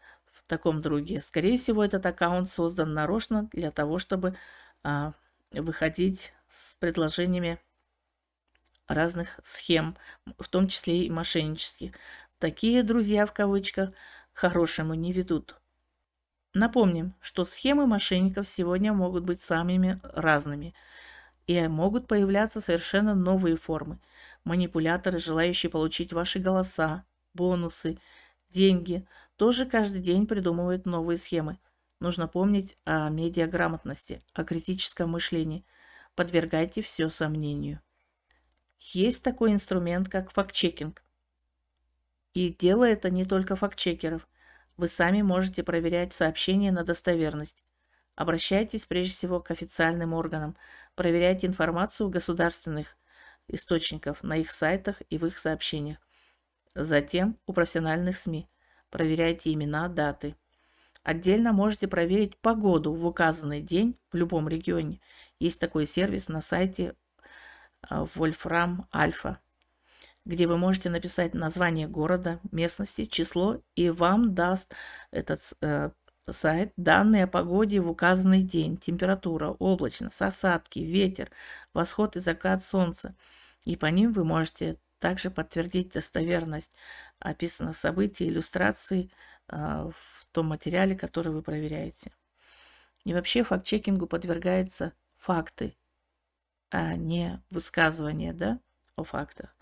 таком 0.53 0.81
друге. 0.83 1.23
Скорее 1.23 1.57
всего, 1.57 1.83
этот 1.83 2.05
аккаунт 2.05 2.47
создан 2.47 2.93
нарочно 2.93 3.49
для 3.53 3.71
того, 3.71 3.97
чтобы 3.97 4.35
а, 4.83 5.13
выходить 5.51 6.31
с 6.47 6.75
предложениями 6.75 7.59
разных 8.87 9.39
схем, 9.43 9.97
в 10.37 10.47
том 10.47 10.67
числе 10.67 11.05
и 11.05 11.09
мошеннических. 11.09 11.93
Такие 12.37 12.83
друзья 12.83 13.25
в 13.25 13.33
кавычках 13.33 13.93
к 14.33 14.37
хорошему 14.37 14.93
не 14.93 15.11
ведут. 15.11 15.55
Напомним, 16.53 17.15
что 17.19 17.45
схемы 17.45 17.87
мошенников 17.87 18.47
сегодня 18.47 18.93
могут 18.93 19.23
быть 19.23 19.41
самыми 19.41 19.99
разными 20.03 20.75
и 21.47 21.67
могут 21.67 22.07
появляться 22.07 22.61
совершенно 22.61 23.15
новые 23.15 23.57
формы. 23.57 23.97
Манипуляторы, 24.43 25.17
желающие 25.17 25.71
получить 25.71 26.13
ваши 26.13 26.37
голоса, 26.37 27.05
бонусы, 27.33 27.97
деньги, 28.51 29.07
тоже 29.37 29.65
каждый 29.65 30.01
день 30.01 30.27
придумывают 30.27 30.85
новые 30.85 31.17
схемы. 31.17 31.59
Нужно 31.99 32.27
помнить 32.27 32.77
о 32.85 33.09
медиаграмотности, 33.09 34.21
о 34.33 34.43
критическом 34.43 35.11
мышлении. 35.11 35.65
Подвергайте 36.15 36.81
все 36.81 37.09
сомнению. 37.09 37.81
Есть 38.79 39.23
такой 39.23 39.53
инструмент, 39.53 40.09
как 40.09 40.31
фактчекинг. 40.31 41.03
И 42.33 42.49
дело 42.49 42.83
это 42.83 43.09
не 43.09 43.25
только 43.25 43.55
фактчекеров. 43.55 44.27
Вы 44.75 44.87
сами 44.87 45.21
можете 45.21 45.63
проверять 45.63 46.13
сообщения 46.13 46.71
на 46.71 46.83
достоверность. 46.83 47.63
Обращайтесь 48.15 48.85
прежде 48.85 49.13
всего 49.13 49.39
к 49.39 49.51
официальным 49.51 50.13
органам. 50.13 50.55
Проверяйте 50.95 51.47
информацию 51.47 52.09
государственных 52.09 52.97
источников 53.47 54.23
на 54.23 54.37
их 54.37 54.51
сайтах 54.51 55.01
и 55.09 55.17
в 55.17 55.25
их 55.25 55.37
сообщениях. 55.39 55.97
Затем 56.75 57.39
у 57.45 57.53
профессиональных 57.53 58.17
СМИ. 58.17 58.47
Проверяйте 58.93 59.51
имена, 59.51 59.87
даты. 59.87 60.35
Отдельно 61.01 61.51
можете 61.51 61.87
проверить 61.87 62.37
погоду 62.37 62.93
в 62.93 63.07
указанный 63.07 63.59
день 63.59 63.97
в 64.11 64.15
любом 64.15 64.47
регионе. 64.47 65.01
Есть 65.39 65.59
такой 65.59 65.87
сервис 65.87 66.27
на 66.27 66.41
сайте 66.41 66.93
а, 67.81 68.05
Wolfram 68.15 68.85
Alpha 68.93 69.37
где 70.25 70.45
вы 70.45 70.57
можете 70.57 70.91
написать 70.91 71.33
название 71.33 71.87
города, 71.87 72.39
местности, 72.51 73.05
число, 73.05 73.61
и 73.75 73.89
вам 73.89 74.35
даст 74.35 74.73
этот 75.11 75.41
э, 75.59 75.89
сайт 76.29 76.71
данные 76.77 77.23
о 77.23 77.27
погоде 77.27 77.81
в 77.81 77.89
указанный 77.89 78.43
день, 78.43 78.77
температура, 78.77 79.49
облачность, 79.49 80.21
осадки, 80.21 80.79
ветер, 80.79 81.29
восход 81.73 82.15
и 82.15 82.19
закат 82.19 82.63
солнца. 82.63 83.15
И 83.65 83.75
по 83.75 83.87
ним 83.87 84.13
вы 84.13 84.23
можете 84.23 84.77
также 85.03 85.29
подтвердить 85.29 85.91
достоверность 85.91 86.71
описанных 87.23 87.75
событий, 87.75 88.27
иллюстраций 88.27 89.11
э, 89.49 89.55
в 89.55 90.25
том 90.31 90.47
материале, 90.47 90.95
который 90.95 91.31
вы 91.31 91.41
проверяете. 91.41 92.13
И 93.05 93.13
вообще 93.13 93.43
факт-чекингу 93.43 94.07
подвергаются 94.07 94.93
факты, 95.17 95.75
а 96.69 96.95
не 96.95 97.41
высказывания 97.49 98.33
да, 98.33 98.59
о 98.95 99.03
фактах. 99.03 99.55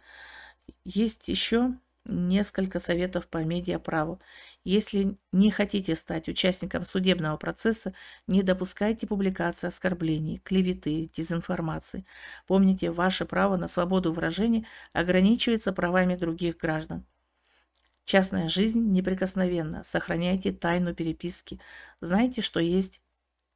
Есть 0.84 1.28
еще 1.28 1.76
несколько 2.06 2.80
советов 2.80 3.28
по 3.28 3.38
медиаправу. 3.44 4.20
Если 4.64 5.18
не 5.32 5.52
хотите 5.52 5.96
стать 5.96 6.28
участником 6.30 6.86
судебного 6.86 7.38
процесса, 7.38 7.94
не 8.28 8.42
допускайте 8.44 9.06
публикации 9.08 9.68
оскорблений, 9.68 10.40
клеветы, 10.40 11.10
дезинформации. 11.16 12.06
Помните, 12.48 12.92
ваше 12.92 13.26
право 13.26 13.58
на 13.58 13.68
свободу 13.68 14.12
выражения 14.12 14.66
ограничивается 14.94 15.74
правами 15.74 16.16
других 16.16 16.58
граждан. 16.58 17.06
Частная 18.06 18.50
жизнь 18.50 18.92
неприкосновенна. 18.92 19.84
Сохраняйте 19.84 20.52
тайну 20.52 20.94
переписки. 20.94 21.60
Знайте, 22.02 22.42
что 22.42 22.60
есть 22.60 23.02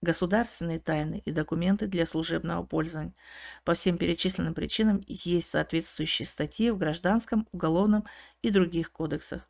государственные 0.02 0.80
тайны 0.80 1.22
и 1.26 1.32
документы 1.32 1.88
для 1.88 2.06
служебного 2.06 2.64
пользования. 2.64 3.14
По 3.64 3.74
всем 3.74 3.98
перечисленным 3.98 4.54
причинам 4.54 5.04
есть 5.08 5.50
соответствующие 5.50 6.26
статьи 6.28 6.70
в 6.70 6.78
Гражданском, 6.78 7.48
Уголовном 7.52 8.06
и 8.42 8.50
других 8.50 8.92
кодексах. 8.92 9.50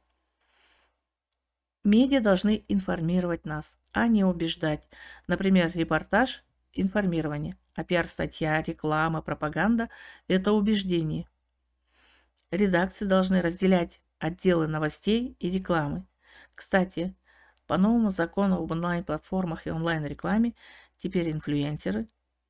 Медиа 1.83 2.19
должны 2.19 2.65
информировать 2.67 3.45
нас, 3.45 3.77
а 3.91 4.07
не 4.07 4.23
убеждать. 4.23 4.89
Например, 5.27 5.69
репортаж– 5.75 6.43
информирование, 6.73 7.57
а 7.75 7.83
пиар-статья, 7.83 8.63
реклама, 8.63 9.21
пропаганда– 9.21 9.89
это 10.27 10.51
убеждение. 10.53 11.27
Редакции 12.49 13.05
должны 13.05 13.41
разделять 13.41 14.01
отделы 14.26 14.67
новостей 14.67 15.36
и 15.39 15.51
рекламы. 15.51 16.07
Кстати, 16.55 17.15
по 17.67 17.78
новому 17.78 18.09
закону 18.09 18.57
об 18.57 18.71
онлайн-платформах 18.71 19.67
и 19.67 19.71
онлайн-рекламе 19.71 20.55
теперь 20.97 21.32
инфлюенсеры, 21.32 22.07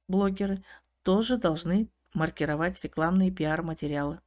блогеры 0.08 0.64
тоже 1.04 1.38
должны 1.38 1.90
маркировать 2.14 2.82
рекламные 2.82 3.30
пиар-материалы. 3.30 4.22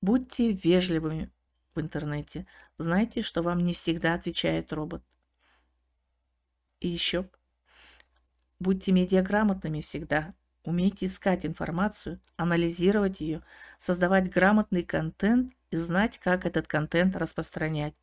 Будьте 0.00 0.52
вежливыми 0.52 1.30
в 1.74 1.80
интернете. 1.80 2.46
Знайте, 2.78 3.20
что 3.20 3.42
вам 3.42 3.58
не 3.60 3.74
всегда 3.74 4.14
отвечает 4.14 4.72
робот. 4.72 5.02
И 6.80 6.88
еще. 6.88 7.28
Будьте 8.60 8.92
медиаграмотными 8.92 9.82
всегда. 9.82 10.34
Умейте 10.64 11.06
искать 11.06 11.44
информацию, 11.44 12.20
анализировать 12.36 13.20
ее, 13.20 13.42
создавать 13.78 14.30
грамотный 14.30 14.82
контент 14.82 15.52
и 15.70 15.76
знать, 15.76 16.18
как 16.18 16.46
этот 16.46 16.66
контент 16.66 17.16
распространять. 17.16 17.94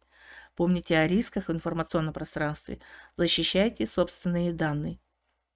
Помните 0.55 0.97
о 0.97 1.07
рисках 1.07 1.47
в 1.47 1.51
информационном 1.51 2.13
пространстве. 2.13 2.79
Защищайте 3.17 3.87
собственные 3.87 4.53
данные. 4.53 4.99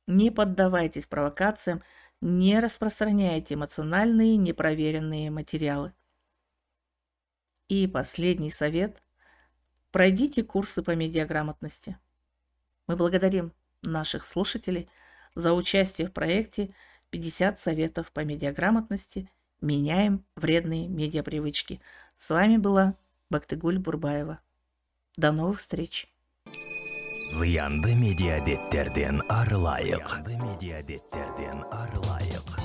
Не 0.08 0.32
поддавайтесь 0.32 1.06
провокациям, 1.06 1.84
не 2.22 2.60
распространяйте 2.60 3.53
эмоциональные 3.53 4.36
непроверенные 4.38 5.30
материалы. 5.30 5.93
И 7.68 7.88
последний 7.88 8.51
совет. 8.51 9.03
Пройдите 9.91 10.43
курсы 10.43 10.82
по 10.82 10.95
медиаграмотности. 10.95 11.97
Мы 12.88 12.95
благодарим 12.95 13.53
наших 13.82 14.26
слушателей 14.26 14.89
за 15.36 15.53
участие 15.53 16.08
в 16.08 16.14
проекте 16.14 16.74
50 17.16 17.59
советов 17.61 18.11
по 18.11 18.26
медиаграмотности. 18.26 19.30
Меняем 19.61 20.26
вредные 20.36 20.89
медиапривычки. 20.89 21.80
С 22.18 22.30
вами 22.30 22.57
была 22.57 22.95
Бактыгуль 23.30 23.80
Бурбаева. 23.80 24.41
До 25.16 25.32
новых 25.32 25.59
встреч! 25.59 26.11
Зыянды 27.32 27.95
медиабеттерден 27.95 29.24
арылайық. 29.30 30.09
Зыянды 30.09 30.36
медиабеттерден 30.45 31.63
арылайық. 31.72 32.64